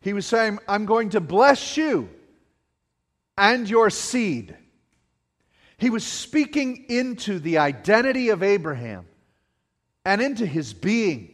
he 0.00 0.12
was 0.12 0.24
saying, 0.24 0.60
I'm 0.68 0.86
going 0.86 1.10
to 1.10 1.20
bless 1.20 1.76
you 1.76 2.08
and 3.36 3.68
your 3.68 3.90
seed. 3.90 4.56
He 5.78 5.90
was 5.90 6.06
speaking 6.06 6.84
into 6.88 7.40
the 7.40 7.58
identity 7.58 8.28
of 8.28 8.44
Abraham 8.44 9.04
and 10.04 10.22
into 10.22 10.46
his 10.46 10.72
being. 10.72 11.28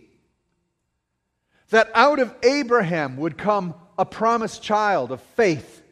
That 1.69 1.91
out 1.95 2.19
of 2.19 2.35
Abraham 2.43 3.19
would 3.19 3.37
come 3.37 3.75
a 3.99 4.07
promised 4.07 4.63
child 4.63 5.13
of 5.13 5.21
faith, 5.37 5.83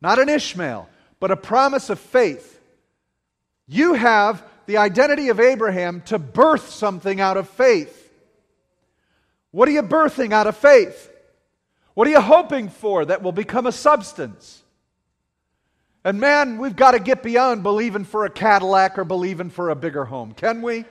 not 0.00 0.18
an 0.18 0.30
Ishmael, 0.30 0.88
but 1.20 1.32
a 1.32 1.36
promise 1.36 1.90
of 1.90 2.00
faith. 2.00 2.58
You 3.68 3.92
have 3.92 4.42
the 4.64 4.78
identity 4.78 5.28
of 5.28 5.38
Abraham 5.38 6.00
to 6.06 6.18
birth 6.18 6.70
something 6.70 7.20
out 7.20 7.36
of 7.36 7.50
faith. 7.50 7.95
What 9.50 9.68
are 9.68 9.72
you 9.72 9.82
birthing 9.82 10.32
out 10.32 10.46
of 10.46 10.56
faith? 10.56 11.10
What 11.94 12.06
are 12.06 12.10
you 12.10 12.20
hoping 12.20 12.68
for 12.68 13.04
that 13.04 13.22
will 13.22 13.32
become 13.32 13.66
a 13.66 13.72
substance? 13.72 14.62
And 16.04 16.20
man, 16.20 16.58
we've 16.58 16.76
got 16.76 16.92
to 16.92 17.00
get 17.00 17.22
beyond 17.22 17.62
believing 17.62 18.04
for 18.04 18.26
a 18.26 18.30
Cadillac 18.30 18.98
or 18.98 19.04
believing 19.04 19.50
for 19.50 19.70
a 19.70 19.74
bigger 19.74 20.04
home. 20.04 20.32
Can 20.32 20.62
we? 20.62 20.84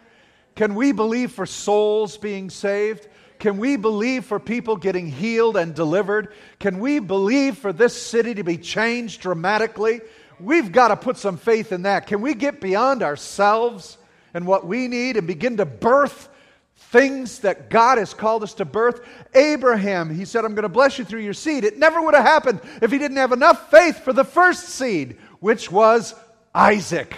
Can 0.56 0.76
we 0.76 0.92
believe 0.92 1.32
for 1.32 1.46
souls 1.46 2.18
being 2.18 2.50
saved? 2.50 3.08
Can 3.40 3.58
we 3.58 3.76
believe 3.76 4.26
for 4.26 4.40
people 4.40 4.78
getting 4.78 5.08
healed 5.08 5.58
and 5.58 5.76
delivered? 5.76 6.34
Can 6.60 6.80
we 6.80 7.00
believe 7.00 7.58
for 7.58 7.72
this 7.72 7.96
city 7.96 8.34
to 8.36 8.44
be 8.44 8.58
changed 8.58 9.22
dramatically? 9.22 10.02
We've 10.40 10.72
got 10.72 10.90
to 10.90 10.98
put 10.98 11.18
some 11.18 11.38
faith 11.38 11.72
in 11.72 11.84
that. 11.84 12.08
Can 12.08 12.22
we 12.22 12.34
get 12.34 12.60
beyond 12.60 13.04
ourselves 13.04 13.98
and 14.34 14.48
what 14.48 14.66
we 14.66 14.88
need 14.88 15.18
and 15.18 15.28
begin 15.28 15.58
to 15.58 15.66
birth 15.66 16.30
things 16.76 17.40
that 17.40 17.70
God 17.70 17.98
has 17.98 18.14
called 18.14 18.44
us 18.44 18.54
to 18.56 18.66
birth? 18.66 19.02
Abraham, 19.34 20.14
he 20.14 20.26
said, 20.26 20.46
I'm 20.46 20.56
going 20.56 20.64
to 20.64 20.70
bless 20.70 20.98
you 20.98 21.06
through 21.06 21.22
your 21.22 21.34
seed. 21.34 21.64
It 21.64 21.78
never 21.78 22.02
would 22.02 22.14
have 22.14 22.26
happened 22.26 22.62
if 22.82 22.92
he 22.92 22.98
didn't 22.98 23.18
have 23.18 23.32
enough 23.32 23.70
faith 23.72 24.00
for 24.00 24.14
the 24.14 24.24
first 24.24 24.70
seed, 24.70 25.18
which 25.40 25.72
was 25.72 26.14
Isaac, 26.54 27.16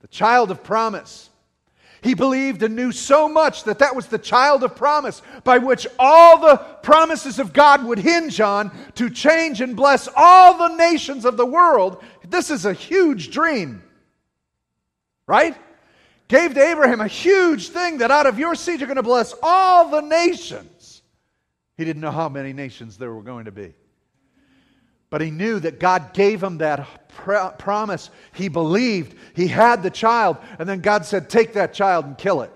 the 0.00 0.08
child 0.08 0.50
of 0.50 0.62
promise. 0.62 1.30
He 2.02 2.14
believed 2.14 2.62
and 2.62 2.76
knew 2.76 2.92
so 2.92 3.28
much 3.28 3.64
that 3.64 3.80
that 3.80 3.96
was 3.96 4.06
the 4.06 4.18
child 4.18 4.62
of 4.62 4.76
promise 4.76 5.22
by 5.42 5.58
which 5.58 5.88
all 5.98 6.38
the 6.38 6.56
promises 6.56 7.40
of 7.40 7.52
God 7.52 7.84
would 7.84 7.98
hinge 7.98 8.40
on 8.40 8.70
to 8.94 9.10
change 9.10 9.60
and 9.60 9.74
bless 9.74 10.08
all 10.14 10.56
the 10.56 10.76
nations 10.76 11.24
of 11.24 11.36
the 11.36 11.46
world. 11.46 12.02
This 12.24 12.50
is 12.50 12.64
a 12.64 12.72
huge 12.72 13.30
dream, 13.30 13.82
right? 15.26 15.56
Gave 16.28 16.54
to 16.54 16.62
Abraham 16.62 17.00
a 17.00 17.06
huge 17.06 17.68
thing 17.68 17.98
that 17.98 18.10
out 18.10 18.26
of 18.26 18.38
your 18.38 18.54
seed 18.54 18.80
you're 18.80 18.86
going 18.86 18.96
to 18.96 19.02
bless 19.02 19.34
all 19.42 19.88
the 19.90 20.00
nations. 20.00 21.02
He 21.76 21.84
didn't 21.84 22.02
know 22.02 22.10
how 22.10 22.28
many 22.28 22.52
nations 22.52 22.96
there 22.96 23.12
were 23.12 23.22
going 23.22 23.44
to 23.44 23.52
be. 23.52 23.74
But 25.08 25.20
he 25.20 25.30
knew 25.30 25.60
that 25.60 25.78
God 25.78 26.12
gave 26.14 26.42
him 26.42 26.58
that 26.58 27.08
pr- 27.08 27.54
promise. 27.58 28.10
He 28.32 28.48
believed. 28.48 29.16
He 29.34 29.46
had 29.46 29.82
the 29.82 29.90
child. 29.90 30.36
And 30.58 30.68
then 30.68 30.80
God 30.80 31.04
said, 31.04 31.30
Take 31.30 31.52
that 31.52 31.74
child 31.74 32.04
and 32.06 32.18
kill 32.18 32.42
it. 32.42 32.52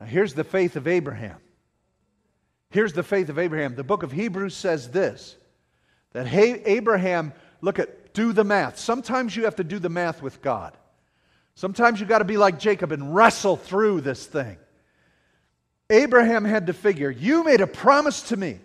Now, 0.00 0.06
here's 0.06 0.34
the 0.34 0.44
faith 0.44 0.74
of 0.74 0.88
Abraham. 0.88 1.36
Here's 2.70 2.92
the 2.92 3.02
faith 3.02 3.28
of 3.28 3.38
Abraham. 3.38 3.76
The 3.76 3.84
book 3.84 4.02
of 4.02 4.10
Hebrews 4.10 4.56
says 4.56 4.90
this 4.90 5.36
that 6.12 6.26
Abraham, 6.32 7.32
look 7.60 7.78
at, 7.78 7.88
do 8.12 8.32
the 8.32 8.44
math. 8.44 8.78
Sometimes 8.78 9.34
you 9.36 9.44
have 9.44 9.56
to 9.56 9.64
do 9.64 9.78
the 9.78 9.88
math 9.88 10.22
with 10.22 10.42
God. 10.42 10.76
Sometimes 11.54 12.00
you 12.00 12.06
got 12.06 12.18
to 12.18 12.24
be 12.24 12.36
like 12.36 12.58
Jacob 12.58 12.92
and 12.92 13.14
wrestle 13.14 13.56
through 13.56 14.00
this 14.00 14.26
thing. 14.26 14.56
Abraham 15.90 16.44
had 16.44 16.68
to 16.68 16.72
figure, 16.72 17.10
you 17.10 17.44
made 17.44 17.60
a 17.60 17.66
promise 17.66 18.22
to 18.22 18.36
me 18.36 18.58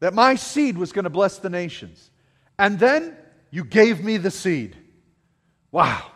that 0.00 0.14
my 0.14 0.36
seed 0.36 0.78
was 0.78 0.92
going 0.92 1.04
to 1.04 1.10
bless 1.10 1.38
the 1.38 1.50
nations. 1.50 2.10
And 2.58 2.78
then 2.78 3.16
you 3.50 3.64
gave 3.64 4.04
me 4.04 4.16
the 4.16 4.30
seed. 4.30 4.76
Wow. 5.72 6.10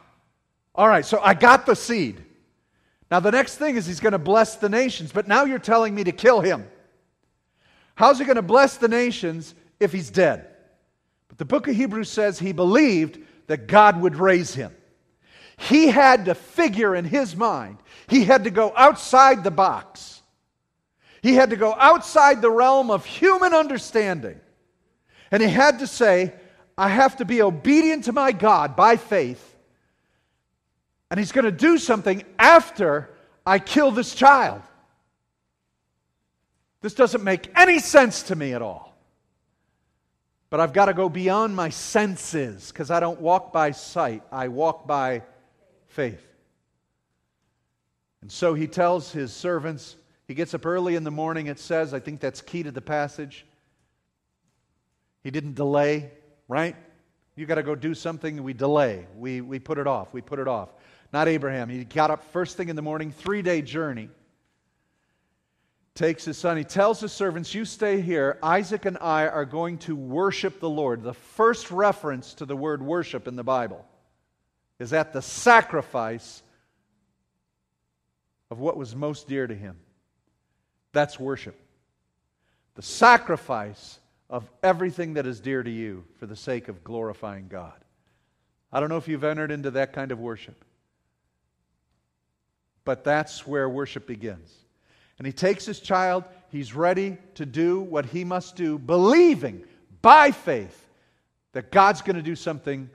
All 0.74 0.88
right, 0.88 1.04
so 1.04 1.20
I 1.20 1.34
got 1.34 1.66
the 1.66 1.74
seed. 1.74 2.22
Now, 3.10 3.20
the 3.20 3.32
next 3.32 3.56
thing 3.56 3.76
is 3.76 3.86
he's 3.86 4.00
going 4.00 4.12
to 4.12 4.18
bless 4.18 4.56
the 4.56 4.68
nations, 4.68 5.12
but 5.12 5.28
now 5.28 5.44
you're 5.44 5.58
telling 5.58 5.94
me 5.94 6.04
to 6.04 6.12
kill 6.12 6.40
him. 6.40 6.66
How's 7.94 8.18
he 8.18 8.24
going 8.24 8.36
to 8.36 8.42
bless 8.42 8.78
the 8.78 8.88
nations 8.88 9.54
if 9.80 9.92
he's 9.92 10.10
dead? 10.10 10.48
But 11.32 11.38
the 11.38 11.44
book 11.46 11.66
of 11.66 11.74
Hebrews 11.74 12.10
says 12.10 12.38
he 12.38 12.52
believed 12.52 13.18
that 13.46 13.66
God 13.66 14.00
would 14.00 14.16
raise 14.16 14.54
him. 14.54 14.74
He 15.56 15.88
had 15.88 16.26
to 16.26 16.34
figure 16.34 16.94
in 16.94 17.04
his 17.04 17.34
mind, 17.34 17.78
he 18.06 18.24
had 18.24 18.44
to 18.44 18.50
go 18.50 18.72
outside 18.76 19.42
the 19.42 19.50
box. 19.50 20.20
He 21.22 21.34
had 21.34 21.50
to 21.50 21.56
go 21.56 21.72
outside 21.74 22.42
the 22.42 22.50
realm 22.50 22.90
of 22.90 23.04
human 23.04 23.54
understanding. 23.54 24.40
And 25.30 25.40
he 25.40 25.48
had 25.48 25.78
to 25.78 25.86
say, 25.86 26.34
I 26.76 26.88
have 26.88 27.16
to 27.18 27.24
be 27.24 27.42
obedient 27.42 28.04
to 28.04 28.12
my 28.12 28.32
God 28.32 28.74
by 28.74 28.96
faith 28.96 29.52
and 31.12 31.18
he's 31.18 31.30
going 31.30 31.44
to 31.44 31.52
do 31.52 31.76
something 31.76 32.24
after 32.38 33.10
I 33.44 33.58
kill 33.58 33.90
this 33.90 34.14
child. 34.14 34.62
This 36.80 36.94
doesn't 36.94 37.22
make 37.22 37.50
any 37.54 37.80
sense 37.80 38.22
to 38.24 38.34
me 38.34 38.54
at 38.54 38.62
all. 38.62 38.91
But 40.52 40.60
I've 40.60 40.74
got 40.74 40.84
to 40.84 40.92
go 40.92 41.08
beyond 41.08 41.56
my 41.56 41.70
senses 41.70 42.70
because 42.70 42.90
I 42.90 43.00
don't 43.00 43.22
walk 43.22 43.54
by 43.54 43.70
sight, 43.70 44.22
I 44.30 44.48
walk 44.48 44.86
by 44.86 45.22
faith. 45.86 46.22
And 48.20 48.30
so 48.30 48.52
he 48.52 48.66
tells 48.66 49.10
his 49.10 49.32
servants, 49.32 49.96
he 50.28 50.34
gets 50.34 50.52
up 50.52 50.66
early 50.66 50.94
in 50.94 51.04
the 51.04 51.10
morning, 51.10 51.46
it 51.46 51.58
says, 51.58 51.94
I 51.94 52.00
think 52.00 52.20
that's 52.20 52.42
key 52.42 52.62
to 52.64 52.70
the 52.70 52.82
passage. 52.82 53.46
He 55.24 55.30
didn't 55.30 55.54
delay, 55.54 56.10
right? 56.48 56.76
You 57.34 57.46
got 57.46 57.54
to 57.54 57.62
go 57.62 57.74
do 57.74 57.94
something, 57.94 58.42
we 58.42 58.52
delay. 58.52 59.06
We, 59.16 59.40
we 59.40 59.58
put 59.58 59.78
it 59.78 59.86
off. 59.86 60.12
We 60.12 60.20
put 60.20 60.38
it 60.38 60.48
off. 60.48 60.68
Not 61.14 61.28
Abraham. 61.28 61.70
He 61.70 61.82
got 61.84 62.10
up 62.10 62.30
first 62.30 62.58
thing 62.58 62.68
in 62.68 62.76
the 62.76 62.82
morning, 62.82 63.10
three 63.10 63.40
day 63.40 63.62
journey. 63.62 64.10
Takes 65.94 66.24
his 66.24 66.38
son. 66.38 66.56
He 66.56 66.64
tells 66.64 67.00
his 67.00 67.12
servants, 67.12 67.54
You 67.54 67.64
stay 67.64 68.00
here. 68.00 68.38
Isaac 68.42 68.86
and 68.86 68.96
I 69.00 69.26
are 69.26 69.44
going 69.44 69.78
to 69.78 69.94
worship 69.94 70.58
the 70.58 70.70
Lord. 70.70 71.02
The 71.02 71.12
first 71.12 71.70
reference 71.70 72.34
to 72.34 72.46
the 72.46 72.56
word 72.56 72.82
worship 72.82 73.28
in 73.28 73.36
the 73.36 73.44
Bible 73.44 73.84
is 74.78 74.92
at 74.92 75.12
the 75.12 75.20
sacrifice 75.20 76.42
of 78.50 78.58
what 78.58 78.76
was 78.76 78.96
most 78.96 79.28
dear 79.28 79.46
to 79.46 79.54
him. 79.54 79.76
That's 80.92 81.20
worship. 81.20 81.58
The 82.74 82.82
sacrifice 82.82 83.98
of 84.30 84.50
everything 84.62 85.14
that 85.14 85.26
is 85.26 85.40
dear 85.40 85.62
to 85.62 85.70
you 85.70 86.04
for 86.18 86.26
the 86.26 86.36
sake 86.36 86.68
of 86.68 86.82
glorifying 86.82 87.48
God. 87.48 87.74
I 88.72 88.80
don't 88.80 88.88
know 88.88 88.96
if 88.96 89.08
you've 89.08 89.24
entered 89.24 89.50
into 89.50 89.70
that 89.72 89.92
kind 89.92 90.10
of 90.10 90.18
worship. 90.18 90.64
But 92.84 93.04
that's 93.04 93.46
where 93.46 93.68
worship 93.68 94.06
begins. 94.06 94.50
And 95.18 95.26
he 95.26 95.32
takes 95.32 95.64
his 95.64 95.80
child, 95.80 96.24
he's 96.48 96.74
ready 96.74 97.16
to 97.34 97.46
do 97.46 97.80
what 97.80 98.06
he 98.06 98.24
must 98.24 98.56
do, 98.56 98.78
believing 98.78 99.64
by 100.00 100.32
faith 100.32 100.88
that 101.52 101.70
God's 101.70 102.02
going 102.02 102.16
to 102.16 102.22
do 102.22 102.34
something 102.34 102.90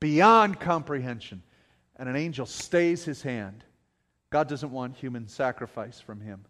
beyond 0.00 0.60
comprehension. 0.60 1.42
And 1.96 2.08
an 2.08 2.16
angel 2.16 2.46
stays 2.46 3.04
his 3.04 3.22
hand. 3.22 3.64
God 4.30 4.48
doesn't 4.48 4.72
want 4.72 4.96
human 4.96 5.28
sacrifice 5.28 6.00
from 6.00 6.20
him. 6.20 6.44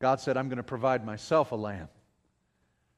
God 0.00 0.20
said, 0.20 0.36
I'm 0.36 0.48
going 0.48 0.56
to 0.56 0.62
provide 0.62 1.04
myself 1.04 1.52
a 1.52 1.56
lamb. 1.56 1.88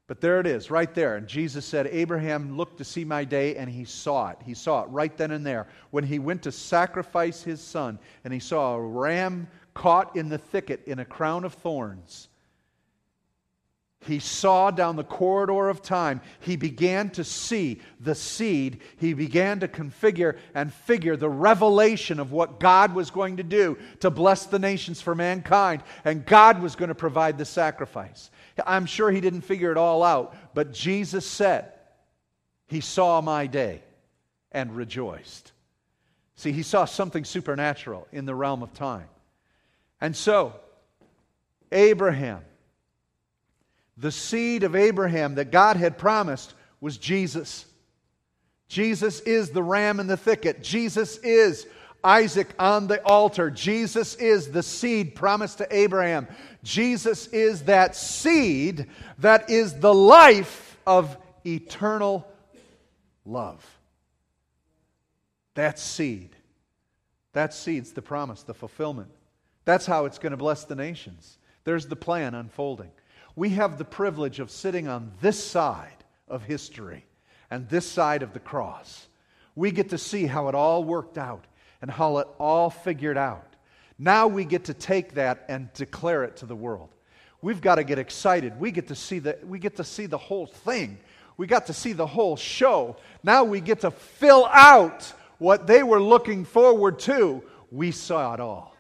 But 0.07 0.21
there 0.21 0.41
it 0.41 0.47
is, 0.47 0.71
right 0.71 0.93
there. 0.95 1.17
And 1.17 1.27
Jesus 1.27 1.65
said, 1.65 1.87
Abraham 1.87 2.57
looked 2.57 2.79
to 2.79 2.85
see 2.85 3.05
my 3.05 3.25
day, 3.25 3.57
and 3.57 3.71
he 3.71 3.85
saw 3.85 4.31
it. 4.31 4.39
He 4.45 4.55
saw 4.55 4.83
it 4.83 4.89
right 4.91 5.17
then 5.17 5.31
and 5.31 5.47
there. 5.47 5.69
When 5.91 6.05
he 6.05 6.19
went 6.19 6.43
to 6.43 6.53
sacrifice 6.53 7.43
his 7.43 7.61
son, 7.61 7.99
and 8.25 8.33
he 8.33 8.41
saw 8.41 8.75
a 8.75 8.81
ram 8.81 9.49
caught 9.75 10.17
in 10.17 10.29
the 10.29 10.39
thicket 10.39 10.83
in 10.87 10.99
a 10.99 11.05
crown 11.05 11.45
of 11.45 11.55
thorns. 11.55 12.29
He 14.07 14.19
saw 14.19 14.73
down 14.73 14.97
the 14.97 15.05
corridor 15.05 15.69
of 15.69 15.81
time. 15.81 16.21
He 16.41 16.57
began 16.57 17.11
to 17.11 17.23
see 17.23 17.81
the 18.01 18.17
seed. 18.17 18.81
He 18.97 19.15
began 19.15 19.61
to 19.61 19.69
configure 19.69 20.39
and 20.55 20.73
figure 20.73 21.17
the 21.17 21.31
revelation 21.31 22.19
of 22.19 22.33
what 22.33 22.59
God 22.59 22.95
was 22.95 23.11
going 23.11 23.37
to 23.37 23.45
do 23.45 23.79
to 24.01 24.11
bless 24.11 24.47
the 24.47 24.59
nations 24.59 25.01
for 25.01 25.15
mankind. 25.15 25.85
And 26.05 26.27
God 26.27 26.61
was 26.61 26.75
going 26.75 26.89
to 26.89 26.97
provide 26.97 27.39
the 27.39 27.45
sacrifice. 27.45 28.31
I'm 28.67 28.87
sure 28.87 29.11
he 29.11 29.21
didn't 29.21 29.43
figure 29.43 29.71
it 29.71 29.79
all 29.79 30.03
out, 30.03 30.35
but 30.53 30.73
Jesus 30.73 31.25
said, 31.25 31.73
He 32.67 32.81
saw 32.81 33.21
my 33.21 33.47
day 33.47 33.83
and 34.51 34.75
rejoiced. 34.75 35.53
See, 36.35 36.51
he 36.51 36.63
saw 36.63 36.87
something 36.87 37.25
supernatural 37.25 38.09
in 38.11 38.25
the 38.25 38.35
realm 38.35 38.65
of 38.65 38.75
time. 38.75 39.07
And 40.03 40.17
so, 40.17 40.53
Abraham, 41.71 42.41
the 43.97 44.11
seed 44.11 44.65
of 44.65 44.75
Abraham 44.75 45.37
that 45.37 45.53
God 45.53 45.77
had 45.77 45.97
promised 45.97 46.55
was 46.81 46.99
Jesus. 46.99 47.65
Jesus 48.67 49.21
is 49.21 49.51
the 49.51 49.63
ram 49.63 50.01
in 50.01 50.09
the 50.09 50.17
thicket. 50.17 50.61
Jesus 50.61 51.19
is 51.19 51.69
Isaac 52.03 52.49
on 52.59 52.89
the 52.89 53.01
altar. 53.07 53.49
Jesus 53.49 54.17
is 54.17 54.51
the 54.51 54.65
seed 54.65 55.15
promised 55.15 55.59
to 55.59 55.69
Abraham. 55.71 56.27
Jesus 56.65 57.29
is 57.29 57.63
that 57.65 57.95
seed 57.95 58.89
that 59.19 59.51
is 59.51 59.79
the 59.79 59.95
life 59.95 60.77
of 60.85 61.17
eternal 61.47 62.27
love. 63.25 63.65
That 65.55 65.79
seed. 65.79 66.35
That 67.35 67.55
seed's 67.55 67.93
the 67.93 68.03
promise, 68.03 68.43
the 68.43 68.53
fulfillment. 68.53 69.13
That's 69.65 69.87
how 69.87 70.07
it's 70.07 70.19
going 70.19 70.33
to 70.33 70.37
bless 70.37 70.65
the 70.65 70.75
nations. 70.75 71.39
There's 71.65 71.87
the 71.87 71.97
plan 71.97 72.35
unfolding. 72.35 72.91
We 73.37 73.51
have 73.51 73.79
the 73.79 73.85
privilege 73.85 74.41
of 74.41 74.51
sitting 74.51 74.89
on 74.89 75.13
this 75.21 75.43
side 75.43 76.05
of 76.29 76.43
history 76.43 77.05
and 77.51 77.69
this 77.69 77.87
side 77.87 78.23
of 78.23 78.33
the 78.33 78.41
cross. 78.41 79.07
We 79.55 79.71
get 79.71 79.91
to 79.91 79.99
see 79.99 80.27
how 80.27 80.49
it 80.49 80.55
all 80.55 80.85
worked 80.85 81.19
out 81.19 81.45
and 81.81 81.91
how 81.91 82.19
it 82.19 82.29
all 82.39 82.71
figured 82.71 83.17
out. 83.17 83.47
Now 83.99 84.27
we 84.27 84.45
get 84.45 84.65
to 84.65 84.75
take 84.75 85.15
that 85.15 85.45
and 85.49 85.73
declare 85.75 86.25
it 86.25 86.37
to 86.39 86.47
the 86.47 86.57
world. 86.57 86.89
We've 87.41 87.61
got 87.61 87.77
to 87.77 87.85
get 87.85 87.99
excited. 87.99 88.59
We 88.59 88.71
get 88.71 88.89
to 88.89 88.95
see 88.95 89.19
the, 89.19 89.39
we 89.47 89.59
get 89.59 89.77
to 89.77 89.85
see 89.85 90.07
the 90.07 90.19
whole 90.19 90.47
thing. 90.47 90.99
We 91.37 91.47
got 91.47 91.67
to 91.67 91.73
see 91.73 91.93
the 91.93 92.07
whole 92.07 92.37
show. 92.37 92.97
Now 93.23 93.45
we 93.45 93.61
get 93.61 93.81
to 93.81 93.91
fill 93.91 94.47
out 94.47 95.13
what 95.39 95.67
they 95.67 95.83
were 95.83 96.01
looking 96.01 96.45
forward 96.45 96.99
to. 97.01 97.43
We 97.71 97.91
saw 97.91 98.35
it 98.35 98.41
all. 98.41 98.72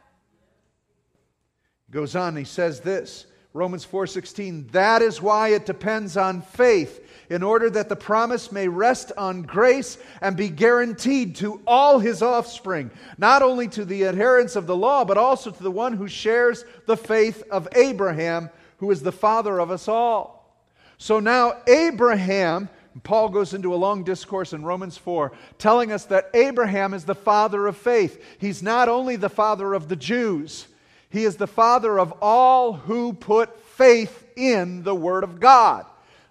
Goes 1.92 2.16
on, 2.16 2.36
he 2.36 2.44
says 2.44 2.80
this 2.80 3.26
Romans 3.52 3.84
4:16 3.84 4.72
That 4.72 5.02
is 5.02 5.20
why 5.20 5.48
it 5.48 5.66
depends 5.66 6.16
on 6.16 6.40
faith 6.40 7.00
in 7.28 7.42
order 7.42 7.68
that 7.68 7.90
the 7.90 7.96
promise 7.96 8.50
may 8.50 8.66
rest 8.66 9.12
on 9.16 9.42
grace 9.42 9.98
and 10.22 10.34
be 10.34 10.48
guaranteed 10.48 11.36
to 11.36 11.60
all 11.66 11.98
his 11.98 12.22
offspring, 12.22 12.90
not 13.18 13.42
only 13.42 13.68
to 13.68 13.84
the 13.84 14.06
adherents 14.06 14.56
of 14.56 14.66
the 14.66 14.76
law, 14.76 15.04
but 15.04 15.18
also 15.18 15.50
to 15.50 15.62
the 15.62 15.70
one 15.70 15.92
who 15.92 16.08
shares 16.08 16.64
the 16.86 16.96
faith 16.96 17.42
of 17.50 17.68
Abraham, 17.76 18.48
who 18.78 18.90
is 18.90 19.02
the 19.02 19.12
father 19.12 19.60
of 19.60 19.70
us 19.70 19.86
all. 19.86 20.56
So 20.96 21.20
now, 21.20 21.56
Abraham, 21.66 22.70
Paul 23.02 23.28
goes 23.28 23.52
into 23.52 23.74
a 23.74 23.76
long 23.76 24.02
discourse 24.02 24.54
in 24.54 24.64
Romans 24.64 24.96
4, 24.96 25.32
telling 25.58 25.92
us 25.92 26.06
that 26.06 26.30
Abraham 26.32 26.94
is 26.94 27.04
the 27.04 27.14
father 27.14 27.66
of 27.66 27.76
faith. 27.76 28.22
He's 28.38 28.62
not 28.62 28.88
only 28.88 29.16
the 29.16 29.28
father 29.28 29.74
of 29.74 29.88
the 29.88 29.96
Jews, 29.96 30.68
he 31.12 31.24
is 31.24 31.36
the 31.36 31.46
father 31.46 31.98
of 31.98 32.12
all 32.20 32.72
who 32.72 33.12
put 33.12 33.60
faith 33.60 34.26
in 34.36 34.82
the 34.82 34.94
Word 34.94 35.24
of 35.24 35.38
God 35.40 35.86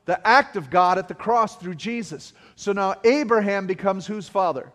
the 0.06 0.28
act 0.28 0.56
of 0.56 0.72
God 0.72 0.98
at 0.98 1.08
the 1.08 1.14
cross 1.14 1.56
through 1.56 1.76
Jesus. 1.76 2.34
So 2.56 2.74
now 2.74 2.96
Abraham 3.04 3.68
becomes 3.68 4.08
whose 4.08 4.28
father? 4.28 4.74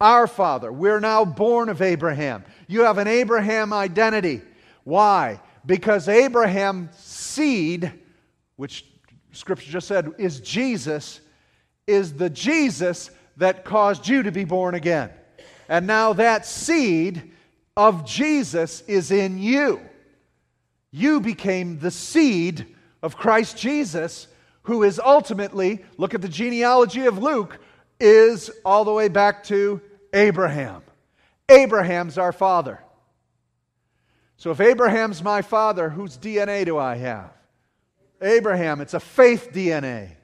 our 0.00 0.26
father. 0.26 0.72
We're 0.72 1.00
now 1.00 1.24
born 1.24 1.68
of 1.68 1.82
Abraham. 1.82 2.44
You 2.66 2.82
have 2.82 2.98
an 2.98 3.08
Abraham 3.08 3.72
identity. 3.72 4.42
Why? 4.84 5.40
Because 5.66 6.08
Abraham's 6.08 6.96
seed, 6.96 7.92
which 8.56 8.84
Scripture 9.32 9.70
just 9.70 9.88
said 9.88 10.12
is 10.18 10.40
Jesus, 10.40 11.20
is 11.86 12.14
the 12.14 12.30
Jesus 12.30 13.10
that 13.36 13.64
caused 13.64 14.08
you 14.08 14.22
to 14.22 14.32
be 14.32 14.44
born 14.44 14.74
again. 14.74 15.10
And 15.68 15.86
now 15.86 16.12
that 16.14 16.46
seed 16.46 17.32
of 17.78 18.04
Jesus 18.04 18.80
is 18.88 19.12
in 19.12 19.38
you. 19.38 19.80
You 20.90 21.20
became 21.20 21.78
the 21.78 21.92
seed 21.92 22.66
of 23.04 23.16
Christ 23.16 23.56
Jesus, 23.56 24.26
who 24.62 24.82
is 24.82 24.98
ultimately, 24.98 25.84
look 25.96 26.12
at 26.12 26.20
the 26.20 26.28
genealogy 26.28 27.06
of 27.06 27.18
Luke, 27.18 27.60
is 28.00 28.50
all 28.64 28.84
the 28.84 28.92
way 28.92 29.06
back 29.06 29.44
to 29.44 29.80
Abraham. 30.12 30.82
Abraham's 31.48 32.18
our 32.18 32.32
father. 32.32 32.82
So 34.38 34.50
if 34.50 34.60
Abraham's 34.60 35.22
my 35.22 35.40
father, 35.40 35.88
whose 35.88 36.18
DNA 36.18 36.64
do 36.64 36.78
I 36.78 36.96
have? 36.96 37.30
Abraham. 38.20 38.80
It's 38.80 38.94
a 38.94 39.00
faith 39.00 39.50
DNA. 39.52 40.16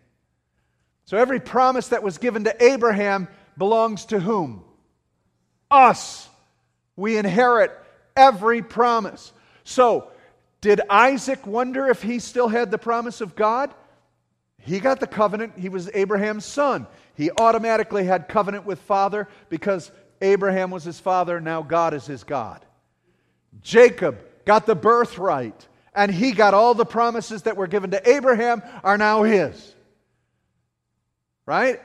So 1.05 1.17
every 1.17 1.39
promise 1.39 1.89
that 1.89 2.03
was 2.03 2.19
given 2.19 2.43
to 2.45 2.65
Abraham 2.65 3.29
belongs 3.57 4.07
to 4.07 4.19
whom? 4.19 4.65
Us. 5.71 6.29
We 6.97 7.17
inherit 7.17 7.73
every 8.17 8.63
promise. 8.63 9.33
So, 9.65 10.11
did 10.61 10.81
Isaac 10.89 11.47
wonder 11.47 11.89
if 11.89 12.03
he 12.03 12.19
still 12.19 12.49
had 12.49 12.71
the 12.71 12.79
promise 12.79 13.21
of 13.21 13.37
God? 13.37 13.75
He 14.59 14.81
got 14.81 15.01
the 15.01 15.07
covenant. 15.07 15.59
He 15.59 15.69
was 15.69 15.91
Abraham's 15.93 16.45
son. 16.45 16.87
He 17.15 17.31
automatically 17.31 18.05
had 18.05 18.29
covenant 18.29 18.65
with 18.65 18.81
father 18.81 19.29
because 19.49 19.93
Abraham 20.23 20.71
was 20.71 20.85
his 20.85 20.99
father. 20.99 21.41
Now 21.41 21.63
God 21.63 21.93
is 21.93 22.07
his 22.07 22.25
God. 22.25 22.65
Jacob 23.63 24.19
got 24.47 24.67
the 24.67 24.75
birthright 24.75 25.69
and 25.95 26.11
he 26.11 26.33
got 26.33 26.55
all 26.55 26.75
the 26.75 26.85
promises 26.85 27.43
that 27.43 27.57
were 27.57 27.67
given 27.67 27.93
to 27.93 28.09
Abraham 28.09 28.63
are 28.83 28.99
now 28.99 29.23
his. 29.23 29.75
Right? 31.47 31.81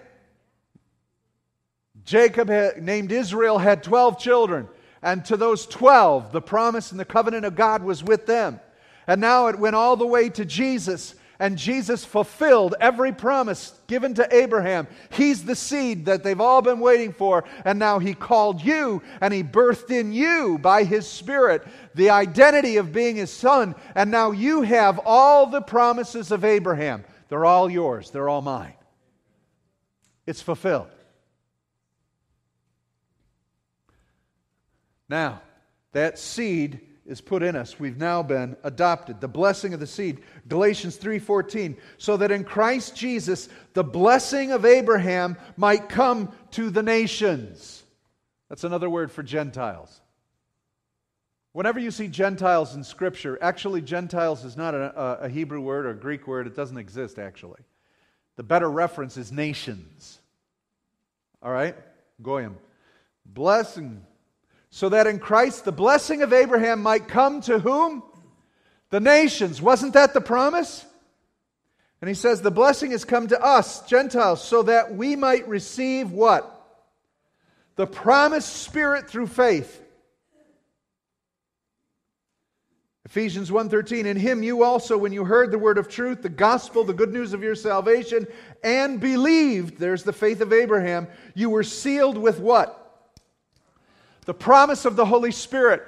Jacob 2.06 2.50
had, 2.50 2.82
named 2.82 3.12
Israel 3.12 3.58
had 3.58 3.84
12 3.84 4.17
children, 4.19 4.67
and 5.01 5.23
to 5.25 5.38
those 5.38 5.65
12, 5.65 6.31
the 6.31 6.41
promise 6.41 6.91
and 6.91 6.99
the 6.99 7.05
covenant 7.05 7.45
of 7.45 7.55
God 7.55 7.83
was 7.83 8.03
with 8.03 8.25
them. 8.25 8.59
And 9.07 9.21
now 9.21 9.47
it 9.47 9.57
went 9.57 9.75
all 9.75 9.95
the 9.95 10.05
way 10.05 10.29
to 10.29 10.45
Jesus, 10.45 11.15
and 11.39 11.57
Jesus 11.57 12.03
fulfilled 12.03 12.75
every 12.81 13.13
promise 13.13 13.73
given 13.88 14.13
to 14.15 14.35
Abraham. 14.35 14.88
He's 15.09 15.45
the 15.45 15.55
seed 15.55 16.05
that 16.05 16.21
they've 16.21 16.39
all 16.39 16.62
been 16.62 16.81
waiting 16.81 17.13
for. 17.13 17.45
And 17.63 17.79
now 17.79 17.99
He 17.99 18.13
called 18.13 18.62
you 18.62 19.01
and 19.21 19.33
He 19.33 19.41
birthed 19.41 19.89
in 19.89 20.12
you 20.12 20.59
by 20.62 20.83
His 20.83 21.07
Spirit 21.07 21.65
the 21.95 22.09
identity 22.09 22.75
of 22.75 22.91
being 22.91 23.15
His 23.15 23.31
Son. 23.31 23.73
And 23.95 24.12
now 24.12 24.31
you 24.31 24.63
have 24.63 24.99
all 25.05 25.47
the 25.47 25.62
promises 25.62 26.31
of 26.31 26.43
Abraham. 26.43 27.05
They're 27.29 27.45
all 27.45 27.69
yours, 27.69 28.12
they're 28.12 28.29
all 28.29 28.41
mine. 28.41 28.73
It's 30.27 30.41
fulfilled. 30.41 30.89
Now, 35.10 35.41
that 35.91 36.19
seed 36.19 36.82
is 37.06 37.22
put 37.22 37.41
in 37.41 37.56
us. 37.56 37.80
We've 37.80 37.98
now 37.98 38.22
been 38.22 38.56
adopted. 38.63 39.19
The 39.19 39.28
blessing 39.28 39.74
of 39.74 39.80
the 39.80 39.88
seed, 39.88 40.22
Galatians 40.48 40.98
3:14, 40.98 41.76
so 41.98 42.17
that 42.17 42.32
in 42.32 42.43
Christ 42.43 42.95
Jesus 42.95 43.50
the 43.74 43.84
blessing 43.84 44.52
of 44.52 44.63
Abraham 44.63 45.36
might 45.58 45.89
come 45.89 46.32
to 46.52 46.69
the 46.69 46.84
nations. 46.84 47.84
That's 48.48 48.63
another 48.63 48.89
word 48.89 49.12
for 49.12 49.24
Gentiles. 49.24 50.02
Whenever 51.52 51.80
you 51.80 51.89
see 51.89 52.08
Gentiles 52.08 52.76
in 52.76 52.84
Scripture, 52.84 53.38
actually, 53.41 53.82
Gentiles 53.82 54.45
is 54.45 54.56
not 54.56 54.76
a, 54.76 55.24
a, 55.24 55.30
Hebrew 55.30 55.62
word 55.62 55.88
or 55.88 55.91
a 55.91 55.95
Greek 55.95 56.28
word. 56.28 56.45
It 56.45 56.56
doesn't 56.56 56.78
exist, 56.78 57.17
actually. 57.17 57.62
The 58.36 58.43
better 58.43 58.69
reference 58.69 59.17
is 59.17 59.32
nations. 59.32 60.19
All 61.41 61.52
right? 61.52 61.76
Goyim. 62.22 62.56
Blessing 63.26 64.06
so 64.71 64.89
that 64.89 65.08
in 65.08 65.19
Christ 65.19 65.65
the 65.65 65.71
blessing 65.71 66.21
of 66.21 66.34
Abraham 66.34 66.82
might 66.82 67.08
come 67.08 67.41
to 67.41 67.60
whom? 67.60 68.03
The 68.89 68.99
nations. 68.99 69.62
Wasn't 69.62 69.93
that 69.93 70.13
the 70.13 70.21
promise? 70.21 70.86
And 72.01 72.08
he 72.08 72.15
says, 72.15 72.41
The 72.41 72.51
blessing 72.51 72.91
has 72.91 73.05
come 73.05 73.27
to 73.27 73.41
us, 73.41 73.86
Gentiles, 73.88 74.43
so 74.43 74.63
that 74.63 74.95
we 74.95 75.15
might 75.15 75.47
receive 75.47 76.12
what? 76.12 76.55
The 77.75 77.88
promised 77.88 78.53
Spirit 78.53 79.10
through 79.10 79.27
faith. 79.27 79.82
Ephesians 83.05 83.49
1:13 83.49 84.05
In 84.05 84.17
him 84.17 84.43
you 84.43 84.63
also 84.63 84.95
when 84.95 85.12
you 85.12 85.25
heard 85.25 85.49
the 85.49 85.58
word 85.58 85.79
of 85.79 85.88
truth 85.88 86.21
the 86.21 86.29
gospel 86.29 86.84
the 86.84 86.93
good 86.93 87.12
news 87.12 87.34
of 87.34 87.41
your 87.41 87.55
salvation 87.55 88.27
and 88.63 88.99
believed 88.99 89.79
there's 89.79 90.03
the 90.03 90.13
faith 90.13 90.41
of 90.41 90.53
Abraham 90.53 91.08
you 91.34 91.49
were 91.49 91.63
sealed 91.63 92.19
with 92.19 92.39
what 92.39 92.88
the 94.29 94.33
promise 94.35 94.85
of 94.85 94.95
the 94.95 95.07
Holy 95.07 95.31
Spirit. 95.31 95.87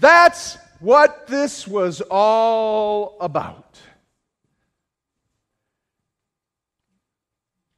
That's 0.00 0.58
what 0.80 1.28
this 1.28 1.68
was 1.68 2.02
all 2.10 3.16
about. 3.20 3.78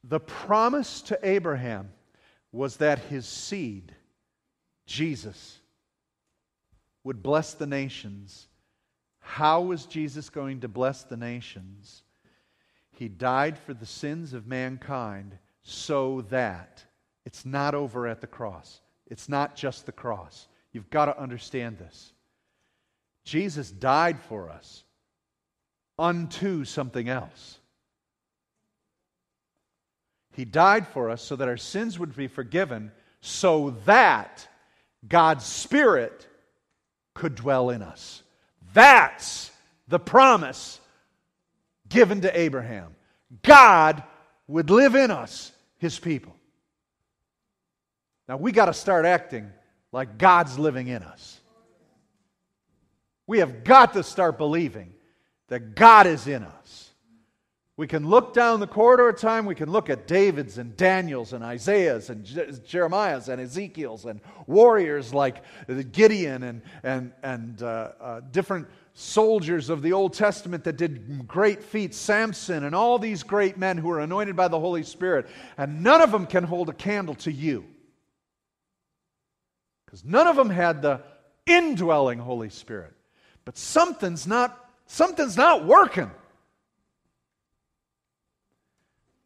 The 0.03 0.19
promise 0.19 1.03
to 1.03 1.19
Abraham 1.21 1.91
was 2.51 2.77
that 2.77 2.97
his 2.97 3.27
seed, 3.27 3.93
Jesus, 4.87 5.59
would 7.03 7.21
bless 7.21 7.53
the 7.53 7.67
nations. 7.67 8.47
How 9.19 9.61
was 9.61 9.85
Jesus 9.85 10.27
going 10.27 10.61
to 10.61 10.67
bless 10.67 11.03
the 11.03 11.17
nations? 11.17 12.01
He 12.89 13.09
died 13.09 13.59
for 13.59 13.75
the 13.75 13.85
sins 13.85 14.33
of 14.33 14.47
mankind 14.47 15.37
so 15.61 16.21
that 16.31 16.83
it's 17.27 17.45
not 17.45 17.75
over 17.75 18.07
at 18.07 18.21
the 18.21 18.25
cross. 18.25 18.79
It's 19.07 19.29
not 19.29 19.55
just 19.55 19.85
the 19.85 19.91
cross. 19.91 20.47
You've 20.71 20.89
got 20.89 21.05
to 21.05 21.19
understand 21.19 21.77
this. 21.77 22.13
Jesus 23.25 23.69
died 23.71 24.19
for 24.19 24.49
us 24.49 24.83
unto 25.97 26.65
something 26.65 27.07
else. 27.07 27.59
He 30.33 30.45
died 30.45 30.87
for 30.87 31.09
us 31.09 31.21
so 31.21 31.35
that 31.35 31.47
our 31.47 31.57
sins 31.57 31.99
would 31.99 32.15
be 32.15 32.27
forgiven, 32.27 32.91
so 33.21 33.75
that 33.85 34.47
God's 35.07 35.45
Spirit 35.45 36.27
could 37.13 37.35
dwell 37.35 37.69
in 37.69 37.81
us. 37.81 38.23
That's 38.73 39.51
the 39.87 39.99
promise 39.99 40.79
given 41.87 42.21
to 42.21 42.39
Abraham. 42.39 42.95
God 43.43 44.03
would 44.47 44.71
live 44.71 44.95
in 44.95 45.11
us, 45.11 45.51
his 45.77 45.99
people. 45.99 46.35
Now 48.27 48.37
we 48.37 48.51
got 48.51 48.65
to 48.65 48.73
start 48.73 49.05
acting 49.05 49.51
like 49.91 50.17
God's 50.17 50.57
living 50.57 50.87
in 50.87 51.03
us. 51.03 51.39
We 53.27 53.39
have 53.39 53.63
got 53.63 53.93
to 53.93 54.03
start 54.03 54.37
believing 54.37 54.93
that 55.47 55.75
God 55.75 56.07
is 56.07 56.27
in 56.27 56.43
us. 56.43 56.93
We 57.75 57.87
can 57.87 58.07
look 58.07 58.35
down 58.35 58.59
the 58.59 58.67
corridor 58.67 59.09
of 59.09 59.19
time, 59.19 59.47
we 59.47 59.55
can 59.55 59.71
look 59.71 59.89
at 59.89 60.05
David's 60.05 60.59
and 60.59 60.77
Daniel's 60.77 61.33
and 61.33 61.43
Isaiah's 61.43 62.11
and 62.11 62.23
Jeremiah's 62.63 63.29
and 63.29 63.41
Ezekiel's 63.41 64.05
and 64.05 64.21
warriors 64.45 65.11
like 65.11 65.43
Gideon 65.91 66.43
and, 66.43 66.61
and, 66.83 67.11
and 67.23 67.63
uh, 67.63 67.91
uh, 67.99 68.21
different 68.31 68.67
soldiers 68.93 69.69
of 69.69 69.81
the 69.81 69.91
Old 69.91 70.13
Testament 70.13 70.63
that 70.65 70.77
did 70.77 71.27
great 71.27 71.63
feats, 71.63 71.97
Samson 71.97 72.63
and 72.63 72.75
all 72.75 72.99
these 72.99 73.23
great 73.23 73.57
men 73.57 73.79
who 73.79 73.89
are 73.89 74.01
anointed 74.01 74.35
by 74.35 74.47
the 74.47 74.59
Holy 74.59 74.83
Spirit, 74.83 75.27
and 75.57 75.81
none 75.81 76.01
of 76.01 76.11
them 76.11 76.27
can 76.27 76.43
hold 76.43 76.69
a 76.69 76.73
candle 76.73 77.15
to 77.15 77.31
you. 77.31 77.65
Because 79.93 80.05
none 80.05 80.25
of 80.25 80.35
them 80.35 80.49
had 80.49 80.81
the 80.81 81.01
indwelling 81.45 82.17
Holy 82.17 82.49
Spirit. 82.49 82.95
But 83.45 83.59
something's 83.59 84.25
not 84.25 84.59
something's 84.87 85.37
not 85.37 85.67
working. 85.67 86.09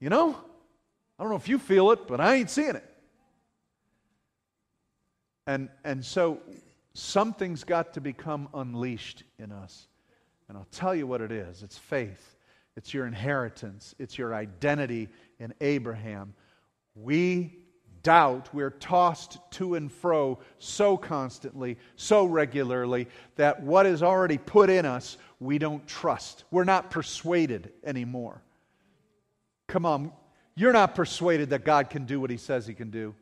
You 0.01 0.10
know? 0.10 0.36
I 1.17 1.23
don't 1.23 1.30
know 1.30 1.38
if 1.38 1.47
you 1.47 1.58
feel 1.58 1.91
it, 1.91 2.06
but 2.06 2.19
I 2.19 2.36
ain't 2.36 2.49
seeing 2.49 2.75
it. 2.75 2.84
And 5.45 5.69
and 5.86 6.03
so 6.03 6.41
something's 6.93 7.63
got 7.63 7.93
to 7.93 8.01
become 8.01 8.49
unleashed 8.53 9.23
in 9.39 9.53
us. 9.53 9.88
And 10.49 10.58
I'll 10.58 10.67
tell 10.73 10.93
you 10.93 11.08
what 11.08 11.21
it 11.21 11.32
is. 11.32 11.63
It's 11.63 11.77
faith. 11.77 12.36
It's 12.75 12.93
your 12.93 13.08
inheritance. 13.08 13.95
It's 13.99 14.17
your 14.17 14.36
identity 14.36 15.08
in 15.39 15.53
Abraham. 15.62 16.34
We 16.93 17.58
doubt, 18.08 18.48
we're 18.54 18.70
tossed 18.70 19.38
to 19.52 19.76
and 19.76 19.91
fro 19.91 20.39
so 20.60 20.96
constantly, 20.96 21.78
so 21.98 22.24
regularly, 22.24 23.06
that 23.36 23.62
what 23.62 23.86
is 23.86 24.02
already 24.02 24.38
put 24.38 24.70
in 24.70 24.86
us, 24.86 25.17
we 25.41 25.58
don't 25.58 25.86
trust. 25.86 26.46
We're 26.50 26.63
not 26.63 26.89
persuaded 26.89 27.70
anymore. 27.84 28.41
Come 29.67 29.86
on, 29.86 30.13
you're 30.56 30.72
not 30.72 30.96
persuaded 30.96 31.50
that 31.50 31.65
God 31.65 31.89
can 31.89 32.06
do 32.06 32.22
what 32.22 32.30
He 32.30 32.38
says 32.38 32.65
He 32.65 32.74
can 32.74 32.91
do. 32.91 33.13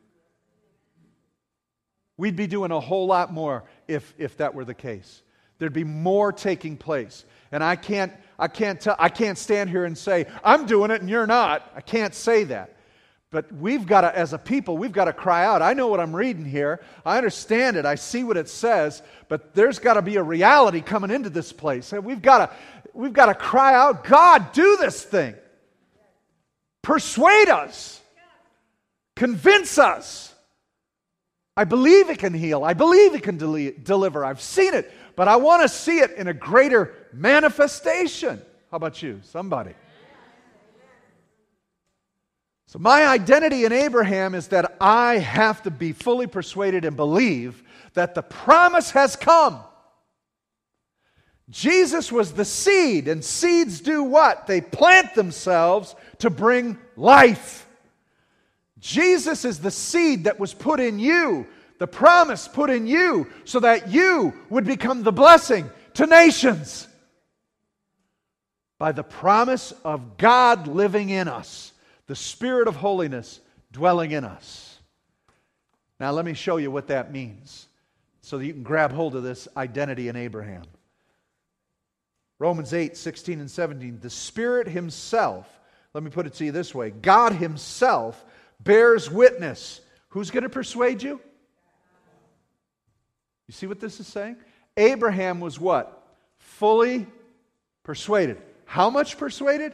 We'd 2.16 2.36
be 2.36 2.46
doing 2.46 2.70
a 2.70 2.78
whole 2.78 3.08
lot 3.08 3.32
more 3.32 3.64
if, 3.88 4.14
if 4.18 4.36
that 4.36 4.54
were 4.54 4.64
the 4.64 4.72
case. 4.72 5.24
There'd 5.58 5.72
be 5.72 5.82
more 5.82 6.30
taking 6.30 6.76
place. 6.76 7.24
And 7.50 7.64
I 7.64 7.74
can't, 7.74 8.12
I, 8.38 8.46
can't 8.46 8.80
tell, 8.80 8.94
I 9.00 9.08
can't 9.08 9.36
stand 9.36 9.68
here 9.68 9.84
and 9.84 9.98
say, 9.98 10.26
I'm 10.44 10.64
doing 10.64 10.92
it 10.92 11.00
and 11.00 11.10
you're 11.10 11.26
not. 11.26 11.72
I 11.74 11.80
can't 11.80 12.14
say 12.14 12.44
that. 12.44 12.75
But 13.36 13.52
we've 13.52 13.86
got 13.86 14.00
to, 14.00 14.18
as 14.18 14.32
a 14.32 14.38
people, 14.38 14.78
we've 14.78 14.92
got 14.92 15.04
to 15.04 15.12
cry 15.12 15.44
out. 15.44 15.60
I 15.60 15.74
know 15.74 15.88
what 15.88 16.00
I'm 16.00 16.16
reading 16.16 16.46
here. 16.46 16.80
I 17.04 17.18
understand 17.18 17.76
it. 17.76 17.84
I 17.84 17.96
see 17.96 18.24
what 18.24 18.38
it 18.38 18.48
says. 18.48 19.02
But 19.28 19.54
there's 19.54 19.78
got 19.78 19.94
to 19.94 20.00
be 20.00 20.16
a 20.16 20.22
reality 20.22 20.80
coming 20.80 21.10
into 21.10 21.28
this 21.28 21.52
place. 21.52 21.92
And 21.92 22.02
we've 22.02 22.22
got 22.22 22.38
to, 22.38 22.56
we've 22.94 23.12
got 23.12 23.26
to 23.26 23.34
cry 23.34 23.74
out, 23.74 24.04
God, 24.04 24.52
do 24.52 24.78
this 24.80 25.02
thing. 25.02 25.34
Persuade 26.80 27.50
us. 27.50 28.00
Convince 29.16 29.76
us. 29.76 30.34
I 31.58 31.64
believe 31.64 32.08
it 32.08 32.18
can 32.18 32.32
heal. 32.32 32.64
I 32.64 32.72
believe 32.72 33.14
it 33.14 33.22
can 33.22 33.36
del- 33.36 33.72
deliver. 33.82 34.24
I've 34.24 34.40
seen 34.40 34.72
it, 34.72 34.90
but 35.14 35.28
I 35.28 35.36
want 35.36 35.60
to 35.60 35.68
see 35.68 35.98
it 35.98 36.12
in 36.12 36.26
a 36.26 36.32
greater 36.32 36.94
manifestation. 37.12 38.40
How 38.70 38.78
about 38.78 39.02
you? 39.02 39.20
Somebody. 39.24 39.74
So, 42.76 42.80
my 42.80 43.06
identity 43.06 43.64
in 43.64 43.72
Abraham 43.72 44.34
is 44.34 44.48
that 44.48 44.76
I 44.82 45.16
have 45.16 45.62
to 45.62 45.70
be 45.70 45.92
fully 45.92 46.26
persuaded 46.26 46.84
and 46.84 46.94
believe 46.94 47.62
that 47.94 48.14
the 48.14 48.20
promise 48.20 48.90
has 48.90 49.16
come. 49.16 49.60
Jesus 51.48 52.12
was 52.12 52.34
the 52.34 52.44
seed, 52.44 53.08
and 53.08 53.24
seeds 53.24 53.80
do 53.80 54.02
what? 54.02 54.46
They 54.46 54.60
plant 54.60 55.14
themselves 55.14 55.94
to 56.18 56.28
bring 56.28 56.76
life. 56.96 57.66
Jesus 58.78 59.46
is 59.46 59.58
the 59.58 59.70
seed 59.70 60.24
that 60.24 60.38
was 60.38 60.52
put 60.52 60.78
in 60.78 60.98
you, 60.98 61.46
the 61.78 61.86
promise 61.86 62.46
put 62.46 62.68
in 62.68 62.86
you, 62.86 63.26
so 63.46 63.58
that 63.60 63.88
you 63.88 64.34
would 64.50 64.66
become 64.66 65.02
the 65.02 65.12
blessing 65.12 65.70
to 65.94 66.06
nations 66.06 66.86
by 68.78 68.92
the 68.92 69.02
promise 69.02 69.72
of 69.82 70.18
God 70.18 70.68
living 70.68 71.08
in 71.08 71.26
us, 71.26 71.72
the 72.06 72.16
Spirit 72.16 72.68
of 72.68 72.76
holiness 72.76 73.40
dwelling 73.72 74.12
in 74.12 74.24
us. 74.24 74.78
Now, 75.98 76.12
let 76.12 76.24
me 76.24 76.34
show 76.34 76.58
you 76.58 76.70
what 76.70 76.88
that 76.88 77.12
means 77.12 77.68
so 78.20 78.38
that 78.38 78.46
you 78.46 78.52
can 78.52 78.62
grab 78.62 78.92
hold 78.92 79.14
of 79.14 79.22
this 79.22 79.48
identity 79.56 80.08
in 80.08 80.16
Abraham. 80.16 80.64
Romans 82.38 82.74
8, 82.74 82.96
16 82.96 83.40
and 83.40 83.50
17. 83.50 84.00
The 84.00 84.10
Spirit 84.10 84.68
Himself, 84.68 85.48
let 85.94 86.04
me 86.04 86.10
put 86.10 86.26
it 86.26 86.34
to 86.34 86.44
you 86.44 86.52
this 86.52 86.74
way 86.74 86.90
God 86.90 87.32
Himself 87.32 88.24
bears 88.60 89.10
witness. 89.10 89.80
Who's 90.08 90.30
going 90.30 90.42
to 90.42 90.48
persuade 90.48 91.02
you? 91.02 91.20
You 93.46 93.52
see 93.52 93.66
what 93.66 93.80
this 93.80 94.00
is 94.00 94.06
saying? 94.06 94.36
Abraham 94.76 95.40
was 95.40 95.58
what? 95.58 96.02
Fully 96.38 97.06
persuaded. 97.84 98.42
How 98.64 98.90
much 98.90 99.18
persuaded? 99.18 99.72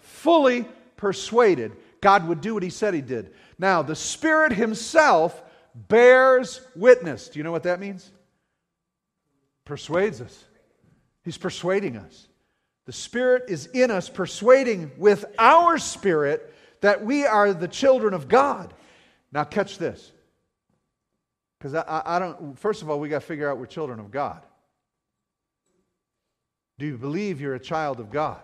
Fully 0.00 0.66
persuaded. 1.02 1.72
God 2.00 2.28
would 2.28 2.40
do 2.40 2.54
what 2.54 2.62
he 2.62 2.70
said 2.70 2.94
he 2.94 3.00
did. 3.00 3.32
Now, 3.58 3.82
the 3.82 3.96
Spirit 3.96 4.52
himself 4.52 5.42
bears 5.74 6.60
witness. 6.76 7.28
Do 7.28 7.40
you 7.40 7.42
know 7.42 7.50
what 7.50 7.64
that 7.64 7.80
means? 7.80 8.08
Persuades 9.64 10.20
us. 10.20 10.44
He's 11.24 11.36
persuading 11.36 11.96
us. 11.96 12.28
The 12.86 12.92
Spirit 12.92 13.46
is 13.48 13.66
in 13.66 13.90
us, 13.90 14.08
persuading 14.08 14.92
with 14.96 15.24
our 15.40 15.76
spirit 15.76 16.54
that 16.82 17.04
we 17.04 17.26
are 17.26 17.52
the 17.52 17.66
children 17.66 18.14
of 18.14 18.28
God. 18.28 18.72
Now, 19.32 19.42
catch 19.42 19.78
this. 19.78 20.12
Because 21.58 21.74
I, 21.74 22.02
I, 22.06 22.18
don't, 22.20 22.56
first 22.60 22.82
of 22.82 22.90
all, 22.90 23.00
we 23.00 23.08
got 23.08 23.22
to 23.22 23.26
figure 23.26 23.50
out 23.50 23.58
we're 23.58 23.66
children 23.66 23.98
of 23.98 24.12
God. 24.12 24.40
Do 26.78 26.86
you 26.86 26.96
believe 26.96 27.40
you're 27.40 27.56
a 27.56 27.60
child 27.60 27.98
of 27.98 28.12
God? 28.12 28.40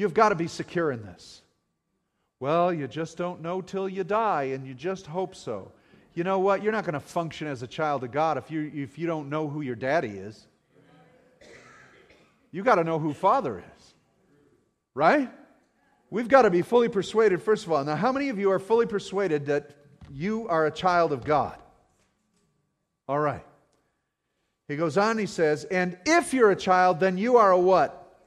You've 0.00 0.14
got 0.14 0.30
to 0.30 0.34
be 0.34 0.46
secure 0.46 0.90
in 0.92 1.02
this. 1.02 1.42
Well, 2.38 2.72
you 2.72 2.88
just 2.88 3.18
don't 3.18 3.42
know 3.42 3.60
till 3.60 3.86
you 3.86 4.02
die, 4.02 4.44
and 4.44 4.66
you 4.66 4.72
just 4.72 5.04
hope 5.04 5.34
so. 5.34 5.72
You 6.14 6.24
know 6.24 6.38
what? 6.38 6.62
You're 6.62 6.72
not 6.72 6.84
going 6.84 6.94
to 6.94 7.00
function 7.00 7.46
as 7.46 7.62
a 7.62 7.66
child 7.66 8.02
of 8.02 8.10
God 8.10 8.38
if 8.38 8.50
you, 8.50 8.72
if 8.74 8.98
you 8.98 9.06
don't 9.06 9.28
know 9.28 9.46
who 9.46 9.60
your 9.60 9.74
daddy 9.74 10.08
is. 10.08 10.46
You 12.50 12.62
got 12.62 12.76
to 12.76 12.84
know 12.84 12.98
who 12.98 13.12
Father 13.12 13.58
is. 13.58 13.94
Right? 14.94 15.30
We've 16.08 16.28
got 16.28 16.42
to 16.42 16.50
be 16.50 16.62
fully 16.62 16.88
persuaded, 16.88 17.42
first 17.42 17.66
of 17.66 17.72
all. 17.72 17.84
Now, 17.84 17.96
how 17.96 18.10
many 18.10 18.30
of 18.30 18.38
you 18.38 18.52
are 18.52 18.58
fully 18.58 18.86
persuaded 18.86 19.44
that 19.46 19.72
you 20.10 20.48
are 20.48 20.64
a 20.64 20.70
child 20.70 21.12
of 21.12 21.26
God? 21.26 21.58
All 23.06 23.18
right. 23.18 23.44
He 24.66 24.76
goes 24.76 24.96
on, 24.96 25.18
he 25.18 25.26
says, 25.26 25.64
And 25.64 25.98
if 26.06 26.32
you're 26.32 26.52
a 26.52 26.56
child, 26.56 27.00
then 27.00 27.18
you 27.18 27.36
are 27.36 27.50
a 27.50 27.58
what? 27.58 28.18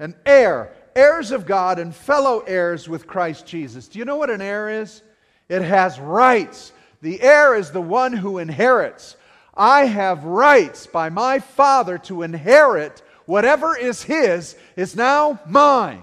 An 0.00 0.16
heir. 0.26 0.74
Heirs 0.94 1.30
of 1.30 1.46
God 1.46 1.78
and 1.78 1.94
fellow 1.94 2.40
heirs 2.40 2.88
with 2.88 3.06
Christ 3.06 3.46
Jesus. 3.46 3.88
Do 3.88 3.98
you 3.98 4.04
know 4.04 4.16
what 4.16 4.30
an 4.30 4.40
heir 4.40 4.82
is? 4.82 5.02
It 5.48 5.62
has 5.62 5.98
rights. 5.98 6.72
The 7.02 7.20
heir 7.20 7.54
is 7.54 7.70
the 7.70 7.80
one 7.80 8.12
who 8.12 8.38
inherits. 8.38 9.16
I 9.54 9.86
have 9.86 10.24
rights 10.24 10.86
by 10.86 11.08
my 11.08 11.38
Father 11.38 11.98
to 11.98 12.22
inherit 12.22 13.02
whatever 13.26 13.76
is 13.76 14.02
his 14.02 14.56
is 14.76 14.96
now 14.96 15.40
mine. 15.46 16.02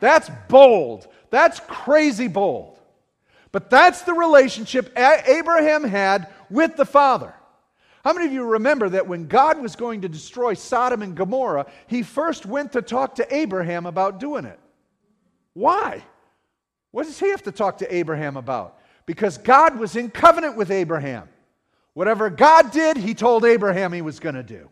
That's 0.00 0.30
bold. 0.48 1.06
That's 1.30 1.60
crazy 1.60 2.28
bold. 2.28 2.78
But 3.52 3.70
that's 3.70 4.02
the 4.02 4.14
relationship 4.14 4.92
Abraham 4.96 5.84
had 5.84 6.28
with 6.50 6.76
the 6.76 6.86
Father. 6.86 7.34
How 8.04 8.12
many 8.12 8.26
of 8.26 8.32
you 8.32 8.44
remember 8.44 8.88
that 8.88 9.06
when 9.06 9.28
God 9.28 9.60
was 9.60 9.76
going 9.76 10.00
to 10.00 10.08
destroy 10.08 10.54
Sodom 10.54 11.02
and 11.02 11.14
Gomorrah, 11.14 11.66
he 11.86 12.02
first 12.02 12.44
went 12.46 12.72
to 12.72 12.82
talk 12.82 13.14
to 13.16 13.34
Abraham 13.34 13.86
about 13.86 14.18
doing 14.18 14.44
it? 14.44 14.58
Why? 15.54 16.02
What 16.90 17.06
does 17.06 17.18
he 17.18 17.30
have 17.30 17.42
to 17.44 17.52
talk 17.52 17.78
to 17.78 17.94
Abraham 17.94 18.36
about? 18.36 18.78
Because 19.06 19.38
God 19.38 19.78
was 19.78 19.94
in 19.94 20.10
covenant 20.10 20.56
with 20.56 20.70
Abraham. 20.70 21.28
Whatever 21.94 22.28
God 22.30 22.72
did, 22.72 22.96
he 22.96 23.14
told 23.14 23.44
Abraham 23.44 23.92
he 23.92 24.02
was 24.02 24.18
going 24.18 24.34
to 24.34 24.42
do. 24.42 24.68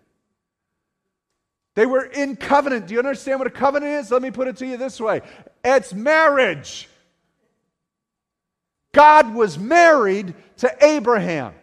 They 1.75 1.87
were 1.87 2.05
in 2.05 2.37
covenant. 2.37 2.88
Do 2.88 2.95
you 2.95 2.99
understand 2.99 3.38
what 3.38 3.47
a 3.47 3.51
covenant 3.51 3.93
is? 3.93 4.11
Let 4.11 4.23
me 4.23 4.31
put 4.31 4.49
it 4.49 4.57
to 4.57 4.66
you 4.66 4.77
this 4.77 5.01
way 5.01 5.23
it's 5.64 5.95
marriage. 5.95 6.88
God 8.93 9.35
was 9.35 9.57
married 9.57 10.35
to 10.59 10.85
Abraham. 10.85 11.55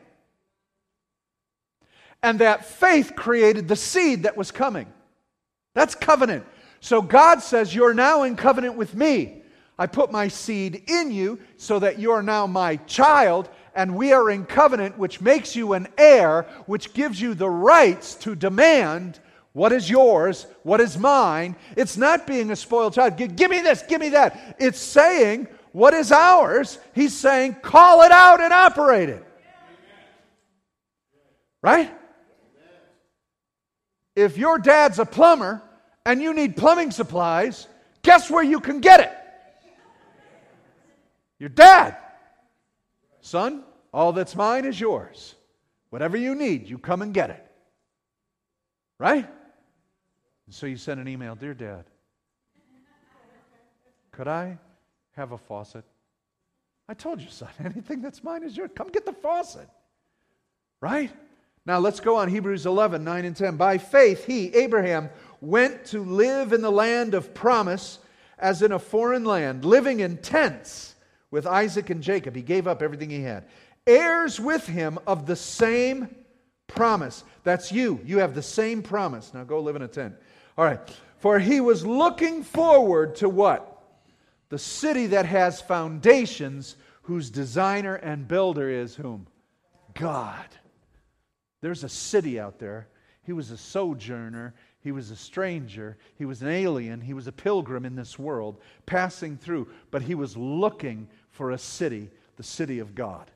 And 2.24 2.40
that 2.40 2.66
faith 2.66 3.14
created 3.16 3.68
the 3.68 3.76
seed 3.76 4.24
that 4.24 4.38
was 4.38 4.52
coming. 4.52 4.88
That's 5.76 5.96
covenant. 5.96 6.46
So 6.80 7.02
God 7.02 7.42
says, 7.42 7.74
You're 7.74 7.94
now 7.94 8.24
in 8.24 8.36
covenant 8.36 8.76
with 8.76 8.96
me. 8.96 9.44
I 9.80 9.86
put 9.86 10.12
my 10.12 10.28
seed 10.28 10.84
in 10.88 11.12
you 11.12 11.40
so 11.58 11.78
that 11.80 12.00
you're 12.00 12.24
now 12.24 12.48
my 12.48 12.78
child, 12.78 13.48
and 13.76 13.96
we 13.96 14.12
are 14.12 14.32
in 14.32 14.46
covenant, 14.46 14.98
which 14.98 15.22
makes 15.22 15.56
you 15.56 15.74
an 15.74 15.88
heir, 16.00 16.48
which 16.66 16.94
gives 16.94 17.22
you 17.22 17.36
the 17.36 17.50
rights 17.50 18.16
to 18.16 18.36
demand 18.36 19.20
what 19.58 19.72
is 19.72 19.90
yours? 19.90 20.46
What 20.62 20.80
is 20.82 21.00
mine? 21.00 21.56
It's 21.76 21.98
not 21.98 22.28
being 22.28 22.52
a 22.52 22.56
spoiled 22.56 22.94
child. 22.94 23.18
Give 23.18 23.50
me 23.50 23.62
this, 23.62 23.82
give 23.82 24.00
me 24.00 24.10
that. 24.10 24.56
It's 24.60 24.78
saying, 24.80 25.48
what 25.72 25.96
is 25.96 26.12
ours? 26.12 26.78
He's 26.94 27.18
saying, 27.18 27.56
call 27.64 28.04
it 28.04 28.12
out 28.12 28.40
and 28.40 28.54
operate 28.54 29.10
it. 29.10 29.26
Right? 31.64 31.92
If 34.18 34.36
your 34.36 34.58
dad's 34.58 34.98
a 34.98 35.06
plumber 35.06 35.62
and 36.04 36.20
you 36.20 36.34
need 36.34 36.58
plumbing 36.58 36.90
supplies, 36.90 37.68
guess 38.02 38.32
where 38.32 38.42
you 38.42 38.60
can 38.60 38.80
get 38.80 39.00
it? 39.00 39.12
Your 41.38 41.50
dad. 41.50 41.96
Son, 43.22 43.64
all 43.94 44.14
that's 44.14 44.36
mine 44.36 44.66
is 44.66 44.80
yours. 44.80 45.36
Whatever 45.92 46.18
you 46.18 46.34
need, 46.34 46.68
you 46.68 46.80
come 46.80 47.04
and 47.04 47.14
get 47.14 47.30
it. 47.30 47.46
Right? 48.98 49.28
And 50.48 50.56
so 50.56 50.66
you 50.66 50.78
send 50.78 51.00
an 51.00 51.08
email 51.08 51.36
Dear 51.36 51.54
Dad, 51.54 51.86
could 54.12 54.28
I 54.28 54.58
have 55.12 55.32
a 55.32 55.38
faucet? 55.38 55.86
I 56.90 56.96
told 56.96 57.22
you, 57.22 57.30
son, 57.30 57.50
anything 57.64 58.02
that's 58.02 58.24
mine 58.24 58.42
is 58.42 58.58
yours. 58.58 58.72
Come 58.74 58.88
get 58.88 59.06
the 59.06 59.14
faucet. 59.14 59.70
Right? 60.82 61.12
Now 61.68 61.80
let's 61.80 62.00
go 62.00 62.16
on. 62.16 62.30
Hebrews 62.30 62.66
11, 62.66 63.04
9 63.04 63.26
and 63.26 63.36
10. 63.36 63.58
By 63.58 63.78
faith, 63.78 64.26
he, 64.26 64.56
Abraham, 64.56 65.10
went 65.42 65.84
to 65.88 66.02
live 66.02 66.54
in 66.54 66.62
the 66.62 66.72
land 66.72 67.14
of 67.14 67.34
promise 67.34 68.00
as 68.40 68.62
in 68.62 68.72
a 68.72 68.80
foreign 68.80 69.26
land, 69.26 69.66
living 69.66 70.00
in 70.00 70.18
tents 70.18 70.96
with 71.30 71.46
Isaac 71.46 71.90
and 71.90 72.02
Jacob. 72.02 72.38
He 72.38 72.42
gave 72.42 72.68
up 72.68 72.82
everything 72.82 73.10
he 73.10 73.22
had. 73.22 73.46
Heirs 73.86 74.40
with 74.40 74.66
him 74.66 74.98
of 75.06 75.26
the 75.26 75.36
same 75.36 76.16
promise. 76.68 77.26
That's 77.44 77.70
you. 77.70 78.00
You 78.06 78.20
have 78.20 78.34
the 78.34 78.42
same 78.42 78.82
promise. 78.82 79.34
Now 79.34 79.44
go 79.44 79.60
live 79.60 79.76
in 79.76 79.82
a 79.82 79.90
tent. 79.90 80.16
All 80.58 80.64
right. 80.64 80.80
For 81.18 81.38
he 81.38 81.60
was 81.60 81.86
looking 81.86 82.44
forward 82.44 83.16
to 83.18 83.28
what? 83.28 83.84
The 84.50 84.60
city 84.60 85.08
that 85.08 85.26
has 85.26 85.60
foundations, 85.60 86.78
whose 87.02 87.30
designer 87.30 87.96
and 87.96 88.26
builder 88.26 88.70
is 88.70 88.96
whom? 88.96 89.28
God. 89.94 90.46
There's 91.62 91.84
a 91.84 91.90
city 91.90 92.40
out 92.40 92.60
there. 92.60 92.88
He 93.24 93.34
was 93.34 93.52
a 93.52 93.58
sojourner. 93.58 94.54
He 94.80 94.92
was 94.92 95.12
a 95.12 95.16
stranger. 95.16 95.98
He 96.16 96.26
was 96.26 96.42
an 96.42 96.48
alien. 96.48 97.02
He 97.02 97.14
was 97.14 97.28
a 97.28 97.32
pilgrim 97.32 97.86
in 97.86 97.96
this 97.96 98.18
world, 98.18 98.62
passing 98.86 99.38
through. 99.38 99.68
But 99.92 100.02
he 100.02 100.16
was 100.16 100.38
looking 100.38 101.10
for 101.32 101.52
a 101.52 101.58
city, 101.58 102.10
the 102.38 102.44
city 102.44 102.80
of 102.80 102.96
God. 102.96 103.30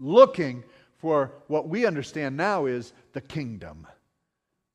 Looking 0.00 0.64
for 0.96 1.32
what 1.46 1.68
we 1.68 1.86
understand 1.86 2.36
now 2.36 2.66
is 2.66 2.92
the 3.12 3.20
kingdom. 3.20 3.86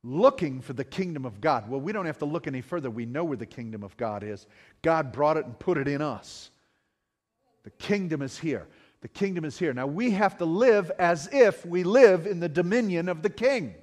Looking 0.03 0.61
for 0.61 0.73
the 0.73 0.85
kingdom 0.85 1.25
of 1.25 1.41
God. 1.41 1.69
Well, 1.69 1.81
we 1.81 1.91
don't 1.91 2.05
have 2.05 2.19
to 2.19 2.25
look 2.25 2.47
any 2.47 2.61
further. 2.61 2.89
We 2.89 3.05
know 3.05 3.25
where 3.25 3.35
the 3.35 3.45
kingdom 3.45 3.83
of 3.83 3.97
God 3.97 4.23
is. 4.23 4.47
God 4.81 5.11
brought 5.11 5.35
it 5.35 5.45
and 5.45 5.59
put 5.59 5.77
it 5.77 5.87
in 5.87 6.01
us. 6.01 6.51
The 7.63 7.71
kingdom 7.71 8.21
is 8.21 8.37
here. 8.37 8.67
The 9.01 9.07
kingdom 9.07 9.45
is 9.45 9.57
here. 9.57 9.73
Now 9.73 9.87
we 9.87 10.11
have 10.11 10.37
to 10.39 10.45
live 10.45 10.91
as 10.99 11.29
if 11.31 11.65
we 11.65 11.83
live 11.83 12.27
in 12.27 12.39
the 12.39 12.49
dominion 12.49 13.07
of 13.09 13.21
the 13.21 13.29
king. 13.29 13.75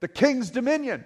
The 0.00 0.08
king's 0.08 0.50
dominion. 0.50 1.04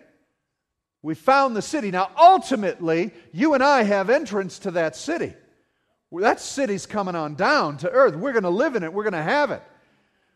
We 1.02 1.14
found 1.14 1.54
the 1.54 1.62
city. 1.62 1.90
Now, 1.90 2.10
ultimately, 2.18 3.12
you 3.32 3.54
and 3.54 3.62
I 3.62 3.84
have 3.84 4.10
entrance 4.10 4.58
to 4.60 4.72
that 4.72 4.96
city. 4.96 5.34
That 6.10 6.40
city's 6.40 6.86
coming 6.86 7.14
on 7.14 7.34
down 7.34 7.76
to 7.78 7.90
earth. 7.90 8.16
We're 8.16 8.32
going 8.32 8.44
to 8.44 8.50
live 8.50 8.74
in 8.74 8.82
it, 8.82 8.92
we're 8.92 9.04
going 9.04 9.12
to 9.12 9.22
have 9.22 9.50
it. 9.50 9.62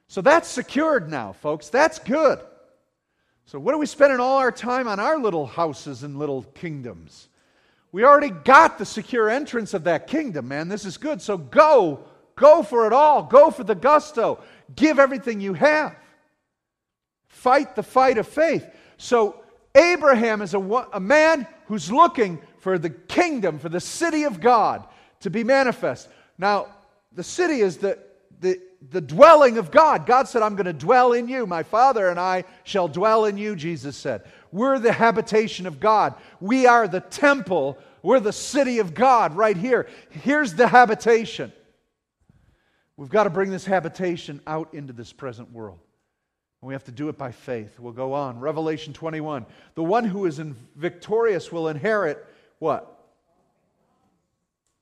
So 0.08 0.20
that's 0.20 0.48
secured 0.48 1.08
now, 1.10 1.32
folks. 1.32 1.68
That's 1.68 1.98
good. 1.98 2.40
So, 3.46 3.58
what 3.58 3.74
are 3.74 3.78
we 3.78 3.86
spending 3.86 4.20
all 4.20 4.38
our 4.38 4.52
time 4.52 4.86
on 4.86 5.00
our 5.00 5.18
little 5.18 5.46
houses 5.46 6.02
and 6.02 6.18
little 6.18 6.42
kingdoms? 6.42 7.28
We 7.92 8.04
already 8.04 8.30
got 8.30 8.78
the 8.78 8.84
secure 8.84 9.28
entrance 9.28 9.74
of 9.74 9.84
that 9.84 10.06
kingdom, 10.06 10.48
man. 10.48 10.68
This 10.68 10.84
is 10.84 10.96
good. 10.96 11.20
So 11.20 11.36
go, 11.36 12.04
go 12.40 12.62
for 12.62 12.86
it 12.86 12.92
all. 12.92 13.22
Go 13.22 13.50
for 13.50 13.62
the 13.62 13.74
gusto. 13.74 14.40
Give 14.74 14.98
everything 14.98 15.40
you 15.40 15.54
have. 15.54 15.94
Fight 17.28 17.76
the 17.76 17.82
fight 17.82 18.18
of 18.18 18.26
faith. 18.26 18.66
So 18.96 19.40
Abraham 19.74 20.42
is 20.42 20.54
a, 20.54 20.58
a 20.58 21.00
man 21.00 21.46
who's 21.66 21.92
looking 21.92 22.40
for 22.58 22.78
the 22.78 22.90
kingdom, 22.90 23.58
for 23.58 23.68
the 23.68 23.80
city 23.80 24.24
of 24.24 24.40
God 24.40 24.86
to 25.20 25.30
be 25.30 25.44
manifest. 25.44 26.08
Now, 26.38 26.66
the 27.12 27.22
city 27.22 27.60
is 27.60 27.76
the, 27.76 27.98
the, 28.40 28.60
the 28.90 29.00
dwelling 29.00 29.58
of 29.58 29.70
God. 29.70 30.06
God 30.06 30.26
said, 30.26 30.42
I'm 30.42 30.56
going 30.56 30.66
to 30.66 30.72
dwell 30.72 31.12
in 31.12 31.28
you. 31.28 31.46
My 31.46 31.62
Father 31.62 32.08
and 32.08 32.18
I 32.18 32.44
shall 32.64 32.88
dwell 32.88 33.26
in 33.26 33.36
you, 33.36 33.54
Jesus 33.54 33.96
said. 33.96 34.22
We're 34.52 34.78
the 34.78 34.92
habitation 34.92 35.66
of 35.66 35.78
God. 35.78 36.14
We 36.40 36.66
are 36.66 36.88
the 36.88 37.00
temple. 37.00 37.78
We're 38.02 38.20
the 38.20 38.32
city 38.32 38.78
of 38.78 38.94
God 38.94 39.36
right 39.36 39.56
here. 39.56 39.88
Here's 40.10 40.54
the 40.54 40.66
habitation. 40.66 41.52
We've 43.00 43.08
got 43.08 43.24
to 43.24 43.30
bring 43.30 43.48
this 43.50 43.64
habitation 43.64 44.42
out 44.46 44.74
into 44.74 44.92
this 44.92 45.10
present 45.10 45.50
world. 45.54 45.78
And 46.60 46.68
we 46.68 46.74
have 46.74 46.84
to 46.84 46.92
do 46.92 47.08
it 47.08 47.16
by 47.16 47.32
faith. 47.32 47.80
We'll 47.80 47.94
go 47.94 48.12
on. 48.12 48.38
Revelation 48.38 48.92
21. 48.92 49.46
The 49.74 49.82
one 49.82 50.04
who 50.04 50.26
is 50.26 50.38
victorious 50.76 51.50
will 51.50 51.68
inherit 51.68 52.22
what? 52.58 53.02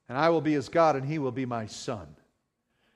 And 0.08 0.18
I 0.18 0.30
will 0.30 0.40
be 0.40 0.54
his 0.54 0.68
God, 0.68 0.96
and 0.96 1.06
he 1.06 1.20
will 1.20 1.30
be 1.30 1.46
my 1.46 1.66
son. 1.66 2.08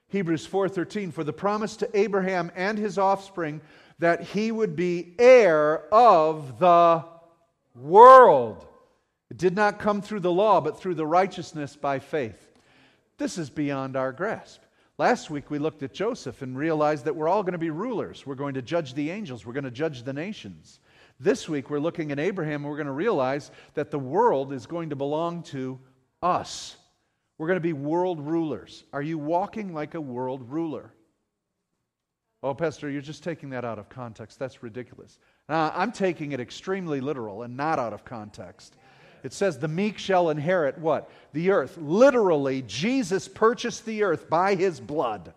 Hebrews 0.09 0.45
4:13 0.45 1.13
for 1.13 1.23
the 1.23 1.33
promise 1.33 1.77
to 1.77 1.97
Abraham 1.97 2.51
and 2.57 2.77
his 2.77 2.99
offspring 2.99 3.61
that 4.01 4.23
he 4.23 4.51
would 4.51 4.75
be 4.75 5.15
heir 5.21 5.85
of 5.95 6.59
the 6.59 7.05
world. 7.77 8.67
It 9.31 9.37
did 9.37 9.55
not 9.55 9.79
come 9.79 10.03
through 10.03 10.21
the 10.21 10.33
law, 10.33 10.61
but 10.61 10.81
through 10.81 10.97
the 10.97 11.07
righteousness 11.07 11.77
by 11.77 12.01
faith. 12.01 12.51
This 13.19 13.39
is 13.39 13.51
beyond 13.51 13.95
our 13.95 14.11
grasp. 14.11 14.61
Last 14.99 15.31
week 15.31 15.51
we 15.51 15.59
looked 15.59 15.83
at 15.83 15.95
Joseph 15.95 16.43
and 16.43 16.57
realized 16.57 17.07
that 17.07 17.17
we're 17.17 17.29
all 17.29 17.43
going 17.43 17.53
to 17.53 17.59
be 17.59 17.71
rulers. 17.71 18.27
We're 18.27 18.35
going 18.35 18.55
to 18.55 18.63
judge 18.63 18.95
the 18.95 19.11
angels, 19.11 19.47
we're 19.47 19.55
going 19.55 19.65
to 19.65 19.71
judge 19.71 20.03
the 20.03 20.13
nations. 20.13 20.81
This 21.19 21.49
week 21.49 21.71
we're 21.71 21.79
looking 21.79 22.13
at 22.13 22.19
Abraham 22.19 22.63
and 22.63 22.71
we're 22.71 22.77
going 22.77 22.87
to 22.87 22.93
realize 22.93 23.51
that 23.75 23.91
the 23.91 23.99
world 23.99 24.53
is 24.53 24.67
going 24.67 24.91
to 24.91 24.97
belong 24.97 25.43
to 25.45 25.79
us. 26.23 26.77
We're 27.39 27.47
going 27.47 27.57
to 27.57 27.61
be 27.61 27.73
world 27.73 28.21
rulers. 28.21 28.85
Are 28.93 29.03
you 29.03 29.19
walking 29.19 29.73
like 29.73 29.95
a 29.95 30.01
world 30.01 30.51
ruler? 30.51 30.93
Oh, 32.43 32.55
Pastor, 32.55 32.91
you're 32.91 33.01
just 33.01 33.23
taking 33.23 33.51
that 33.51 33.65
out 33.65 33.79
of 33.79 33.89
context. 33.89 34.39
That's 34.39 34.63
ridiculous. 34.63 35.19
Uh, 35.49 35.71
I'm 35.75 35.93
taking 35.93 36.33
it 36.33 36.41
extremely 36.41 37.01
literal 37.01 37.43
and 37.43 37.57
not 37.57 37.79
out 37.79 37.93
of 37.93 38.05
context. 38.05 38.77
It 39.23 39.33
says, 39.33 39.59
The 39.59 39.69
meek 39.69 39.99
shall 39.99 40.31
inherit 40.31 40.79
what? 40.79 41.11
The 41.33 41.51
earth. 41.51 41.77
Literally, 41.79 42.63
Jesus 42.63 43.29
purchased 43.29 43.85
the 43.85 44.03
earth 44.03 44.29
by 44.29 44.55
his 44.55 44.81
blood. 44.81 45.33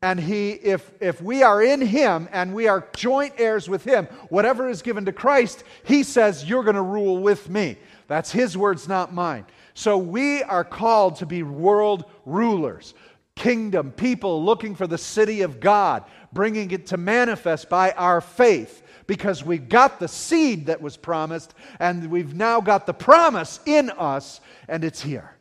And 0.00 0.20
he, 0.20 0.50
if, 0.50 0.92
if 1.00 1.20
we 1.20 1.42
are 1.42 1.60
in 1.60 1.80
him 1.80 2.28
and 2.30 2.54
we 2.54 2.68
are 2.68 2.86
joint 2.94 3.34
heirs 3.36 3.68
with 3.68 3.84
him, 3.84 4.06
whatever 4.28 4.68
is 4.68 4.80
given 4.82 5.04
to 5.06 5.12
Christ, 5.12 5.64
he 5.84 6.02
says, 6.02 6.44
You're 6.44 6.64
going 6.64 6.76
to 6.76 6.82
rule 6.82 7.18
with 7.18 7.48
me. 7.48 7.76
That's 8.06 8.30
his 8.30 8.56
words, 8.56 8.88
not 8.88 9.12
mine. 9.12 9.44
So 9.74 9.98
we 9.98 10.42
are 10.42 10.64
called 10.64 11.16
to 11.16 11.26
be 11.26 11.42
world 11.42 12.04
rulers 12.24 12.94
kingdom, 13.38 13.92
people 13.92 14.44
looking 14.44 14.74
for 14.74 14.86
the 14.86 14.98
city 14.98 15.42
of 15.42 15.60
God, 15.60 16.04
bringing 16.32 16.72
it 16.72 16.86
to 16.86 16.96
manifest 16.96 17.68
by 17.68 17.92
our 17.92 18.20
faith 18.20 18.82
because 19.08 19.42
we've 19.42 19.68
got 19.68 19.98
the 19.98 20.06
seed 20.06 20.66
that 20.66 20.80
was 20.80 20.96
promised 20.96 21.54
and 21.80 22.08
we've 22.10 22.34
now 22.34 22.60
got 22.60 22.86
the 22.86 22.94
promise 22.94 23.58
in 23.66 23.90
us 23.90 24.40
and 24.68 24.84
it's 24.84 25.02
here. 25.02 25.34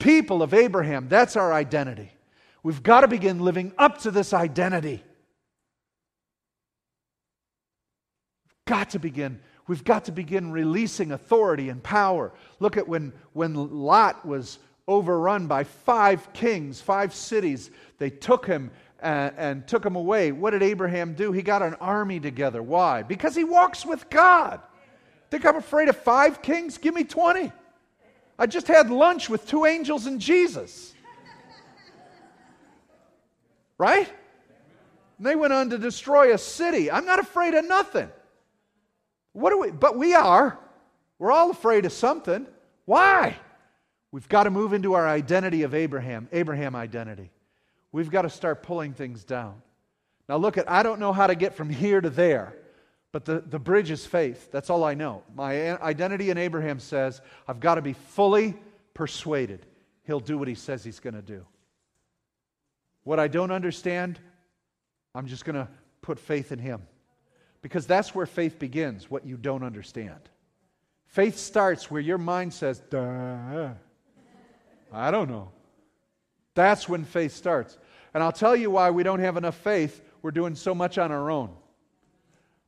People 0.00 0.42
of 0.42 0.52
Abraham, 0.52 1.06
that's 1.08 1.36
our 1.36 1.52
identity. 1.52 2.10
We've 2.64 2.82
got 2.82 3.02
to 3.02 3.08
begin 3.08 3.38
living 3.38 3.72
up 3.78 3.98
to 3.98 4.10
this 4.10 4.32
identity. 4.32 5.04
We've 8.46 8.64
got 8.66 8.90
to 8.90 8.98
begin 8.98 9.38
we've 9.68 9.84
got 9.84 10.06
to 10.06 10.12
begin 10.12 10.50
releasing 10.50 11.12
authority 11.12 11.68
and 11.68 11.80
power. 11.80 12.32
Look 12.58 12.76
at 12.76 12.88
when, 12.88 13.12
when 13.34 13.54
Lot 13.54 14.26
was 14.26 14.58
overrun 14.88 15.46
by 15.46 15.62
five 15.62 16.32
kings, 16.32 16.80
five 16.80 17.14
cities. 17.14 17.70
They 17.98 18.10
took 18.10 18.44
him 18.44 18.72
and, 19.02 19.34
and, 19.36 19.66
took 19.66 19.84
him 19.84 19.96
away. 19.96 20.32
What 20.32 20.50
did 20.50 20.62
Abraham 20.62 21.14
do? 21.14 21.32
He 21.32 21.42
got 21.42 21.62
an 21.62 21.74
army 21.74 22.20
together. 22.20 22.62
Why? 22.62 23.02
Because 23.02 23.34
he 23.34 23.44
walks 23.44 23.84
with 23.86 24.08
God. 24.10 24.60
Think 25.30 25.46
I'm 25.46 25.56
afraid 25.56 25.88
of 25.88 25.96
five 25.96 26.42
kings? 26.42 26.78
Give 26.78 26.94
me 26.94 27.04
20. 27.04 27.52
I 28.38 28.46
just 28.46 28.66
had 28.66 28.90
lunch 28.90 29.28
with 29.28 29.46
two 29.46 29.66
angels 29.66 30.06
and 30.06 30.20
Jesus. 30.20 30.94
Right? 33.78 34.08
And 35.18 35.26
they 35.26 35.36
went 35.36 35.52
on 35.52 35.70
to 35.70 35.78
destroy 35.78 36.32
a 36.32 36.38
city. 36.38 36.90
I'm 36.90 37.04
not 37.04 37.18
afraid 37.18 37.54
of 37.54 37.66
nothing. 37.66 38.08
What 39.32 39.50
do 39.50 39.58
we? 39.58 39.70
But 39.70 39.96
we 39.96 40.14
are. 40.14 40.58
We're 41.18 41.32
all 41.32 41.50
afraid 41.50 41.84
of 41.84 41.92
something. 41.92 42.46
Why? 42.86 43.36
We've 44.12 44.28
got 44.28 44.44
to 44.44 44.50
move 44.50 44.72
into 44.72 44.94
our 44.94 45.06
identity 45.06 45.62
of 45.62 45.74
Abraham, 45.74 46.28
Abraham 46.32 46.74
identity. 46.74 47.30
We've 47.92 48.10
got 48.10 48.22
to 48.22 48.30
start 48.30 48.62
pulling 48.62 48.92
things 48.92 49.24
down. 49.24 49.62
Now, 50.28 50.36
look 50.36 50.58
at, 50.58 50.70
I 50.70 50.82
don't 50.82 51.00
know 51.00 51.12
how 51.12 51.26
to 51.26 51.34
get 51.34 51.54
from 51.54 51.68
here 51.70 52.00
to 52.00 52.10
there, 52.10 52.54
but 53.12 53.24
the, 53.24 53.40
the 53.40 53.58
bridge 53.58 53.90
is 53.90 54.06
faith. 54.06 54.50
That's 54.52 54.70
all 54.70 54.84
I 54.84 54.94
know. 54.94 55.24
My 55.34 55.76
identity 55.82 56.30
in 56.30 56.38
Abraham 56.38 56.78
says, 56.78 57.20
I've 57.48 57.58
got 57.58 57.74
to 57.74 57.82
be 57.82 57.94
fully 57.94 58.56
persuaded 58.94 59.66
he'll 60.10 60.18
do 60.18 60.36
what 60.36 60.48
he 60.48 60.56
says 60.56 60.82
he's 60.82 60.98
going 60.98 61.14
to 61.14 61.22
do. 61.22 61.46
What 63.04 63.20
I 63.20 63.28
don't 63.28 63.52
understand, 63.52 64.18
I'm 65.14 65.26
just 65.26 65.44
going 65.44 65.54
to 65.54 65.68
put 66.02 66.18
faith 66.18 66.50
in 66.50 66.58
him. 66.58 66.82
Because 67.62 67.86
that's 67.86 68.12
where 68.12 68.26
faith 68.26 68.58
begins, 68.58 69.08
what 69.08 69.24
you 69.24 69.36
don't 69.36 69.62
understand. 69.62 70.18
Faith 71.06 71.38
starts 71.38 71.90
where 71.90 72.00
your 72.00 72.18
mind 72.18 72.52
says, 72.52 72.80
duh. 72.90 73.68
I 74.92 75.10
don't 75.12 75.28
know. 75.28 75.52
That's 76.54 76.88
when 76.88 77.04
faith 77.04 77.34
starts. 77.34 77.78
And 78.14 78.22
I'll 78.22 78.32
tell 78.32 78.56
you 78.56 78.70
why 78.70 78.90
we 78.90 79.02
don't 79.02 79.20
have 79.20 79.36
enough 79.36 79.56
faith. 79.56 80.00
We're 80.22 80.30
doing 80.30 80.54
so 80.54 80.74
much 80.74 80.98
on 80.98 81.12
our 81.12 81.30
own. 81.30 81.50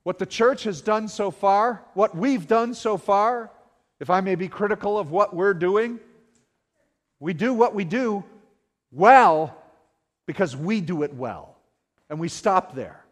What 0.05 0.19
the 0.19 0.27
church 0.27 0.65
has 0.65 0.81
done 0.81 1.09
so 1.09 1.31
far, 1.31 1.85
what 1.95 2.17
we've 2.17 2.47
done 2.47 2.75
so 2.75 2.97
far, 2.97 3.51
if 4.01 4.11
I 4.11 4.21
may 4.21 4.35
be 4.35 4.49
critical 4.49 4.99
of 4.99 5.11
what 5.11 5.35
we're 5.35 5.55
doing, 5.55 6.01
we 7.21 7.33
do 7.35 7.55
what 7.55 7.75
we 7.75 7.85
do 7.85 8.25
well 8.91 9.57
because 10.27 10.57
we 10.57 10.81
do 10.81 11.03
it 11.03 11.15
well. 11.15 11.57
And 12.11 12.19
we 12.19 12.29
stop 12.29 12.75
there. 12.75 13.05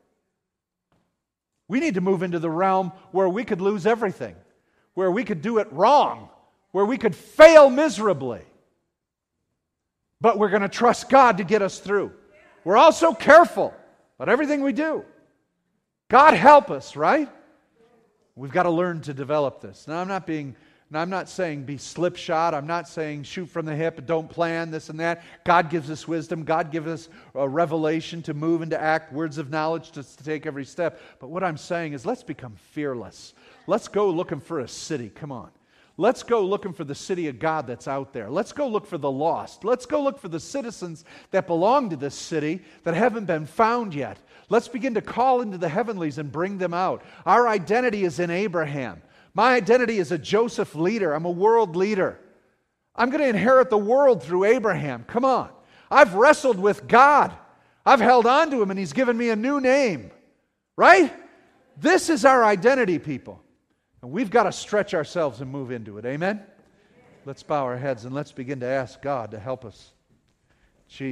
We 1.69 1.79
need 1.79 1.95
to 1.95 2.01
move 2.01 2.23
into 2.25 2.41
the 2.41 2.51
realm 2.51 2.93
where 3.13 3.29
we 3.29 3.45
could 3.45 3.61
lose 3.61 3.87
everything, 3.87 4.35
where 4.95 5.11
we 5.11 5.23
could 5.23 5.43
do 5.43 5.59
it 5.59 5.73
wrong, 5.73 6.29
where 6.73 6.85
we 6.85 6.99
could 6.99 7.15
fail 7.15 7.71
miserably 7.71 8.43
but 10.21 10.39
we're 10.39 10.51
going 10.51 10.63
to 10.63 10.69
trust 10.69 11.09
God 11.09 11.39
to 11.39 11.45
get 11.45 11.63
us 11.63 11.79
through. 11.79 12.13
We're 12.65 12.77
also 12.77 13.13
careful 13.13 13.75
about 14.19 14.29
everything 14.29 14.63
we 14.63 14.73
do. 14.73 15.05
God 16.09 16.35
help 16.35 16.71
us, 16.71 16.97
right? 16.97 17.29
We've 18.35 18.53
got 18.53 18.65
to 18.65 18.71
learn 18.71 19.01
to 19.03 19.15
develop 19.15 19.61
this. 19.61 19.87
Now, 19.89 20.01
I'm 20.01 20.09
not 20.09 20.27
being 20.27 20.57
And 20.91 20.99
I'm 20.99 21.09
not 21.09 21.29
saying 21.29 21.63
be 21.63 21.79
slipshod. 21.79 22.53
I'm 22.53 22.67
not 22.67 22.89
saying 22.89 23.23
shoot 23.23 23.47
from 23.47 23.65
the 23.65 23.77
hip 23.77 23.99
and 23.99 24.07
don't 24.09 24.29
plan 24.29 24.73
this 24.73 24.89
and 24.89 24.99
that. 24.99 25.23
God 25.45 25.71
gives 25.71 25.89
us 25.89 26.09
wisdom. 26.09 26.43
God 26.43 26.73
gives 26.73 26.89
us 26.89 27.09
a 27.37 27.49
revelation 27.49 28.23
to 28.23 28.35
move 28.35 28.61
and 28.61 28.73
to 28.73 28.81
act, 28.81 29.13
words 29.13 29.39
of 29.39 29.51
knowledge 29.51 29.93
to, 29.93 30.03
to 30.03 30.25
take 30.25 30.47
every 30.47 30.65
step. 30.65 31.01
But 31.21 31.31
what 31.31 31.45
I'm 31.45 31.57
saying 31.57 31.93
is 31.93 32.05
let's 32.05 32.25
become 32.25 32.57
fearless. 32.73 33.35
Let's 33.69 33.87
go 33.87 34.11
looking 34.11 34.41
for 34.41 34.59
a 34.59 34.69
city. 34.69 35.11
Come 35.11 35.31
on. 35.31 35.51
Let's 36.01 36.23
go 36.23 36.43
looking 36.43 36.73
for 36.73 36.85
the 36.85 36.95
city 36.95 37.29
of 37.29 37.39
God 37.39 37.67
that's 37.67 37.87
out 37.87 38.15
there. 38.15 38.31
Let's 38.31 38.55
go 38.55 38.67
look 38.67 38.87
for 38.87 38.97
the 38.97 39.11
lost. 39.11 39.65
Let's 39.67 39.85
go 39.85 40.03
look 40.03 40.19
for 40.19 40.29
the 40.29 40.41
citizens 40.41 41.05
that 41.31 41.47
belong 41.47 41.91
to 41.91 41.97
this 41.97 42.15
city 42.15 42.63
that 42.85 42.95
haven't 42.95 43.27
been 43.27 43.45
found 43.45 43.95
yet. 43.95 44.19
Let's 44.49 44.67
begin 44.67 44.95
to 44.95 45.03
call 45.03 45.43
into 45.43 45.59
the 45.59 45.69
heavenlies 45.69 46.17
and 46.17 46.33
bring 46.33 46.57
them 46.57 46.73
out. 46.73 47.03
Our 47.27 47.47
identity 47.47 48.05
is 48.05 48.19
in 48.19 48.31
Abraham. 48.31 49.03
My 49.35 49.53
identity 49.53 49.99
is 49.99 50.11
a 50.11 50.17
Joseph 50.17 50.75
leader. 50.75 51.13
I'm 51.13 51.27
a 51.27 51.31
world 51.31 51.77
leader. 51.77 52.19
I'm 52.97 53.11
going 53.11 53.23
to 53.23 53.29
inherit 53.29 53.69
the 53.69 53.77
world 53.77 54.23
through 54.23 54.45
Abraham. 54.45 55.05
Come 55.05 55.27
on. 55.27 55.51
I've 55.91 56.15
wrestled 56.15 56.59
with 56.59 56.89
God. 56.89 57.31
I've 57.85 58.01
held 58.01 58.25
on 58.25 58.51
to 58.53 58.63
him 58.63 58.71
and 58.71 58.79
he's 58.79 58.95
given 58.95 59.19
me 59.19 59.29
a 59.29 59.37
new 59.37 59.61
name. 59.61 60.13
Right? 60.79 61.13
This 61.77 62.09
is 62.09 62.25
our 62.25 62.43
identity, 62.43 62.99
people. 62.99 63.43
And 64.03 64.11
we've 64.11 64.31
got 64.31 64.45
to 64.45 64.53
stretch 64.53 64.95
ourselves 64.95 65.41
and 65.41 65.51
move 65.51 65.71
into 65.71 65.99
it. 65.99 66.07
Amen? 66.07 66.43
Let's 67.27 67.43
bow 67.43 67.65
our 67.65 67.77
heads 67.77 68.05
and 68.05 68.15
let's 68.15 68.33
begin 68.33 68.61
to 68.61 68.67
ask 68.67 69.03
God 69.03 69.33
to 69.33 69.39
help 69.39 69.65
us. 69.65 69.93
Jesus. 70.89 71.09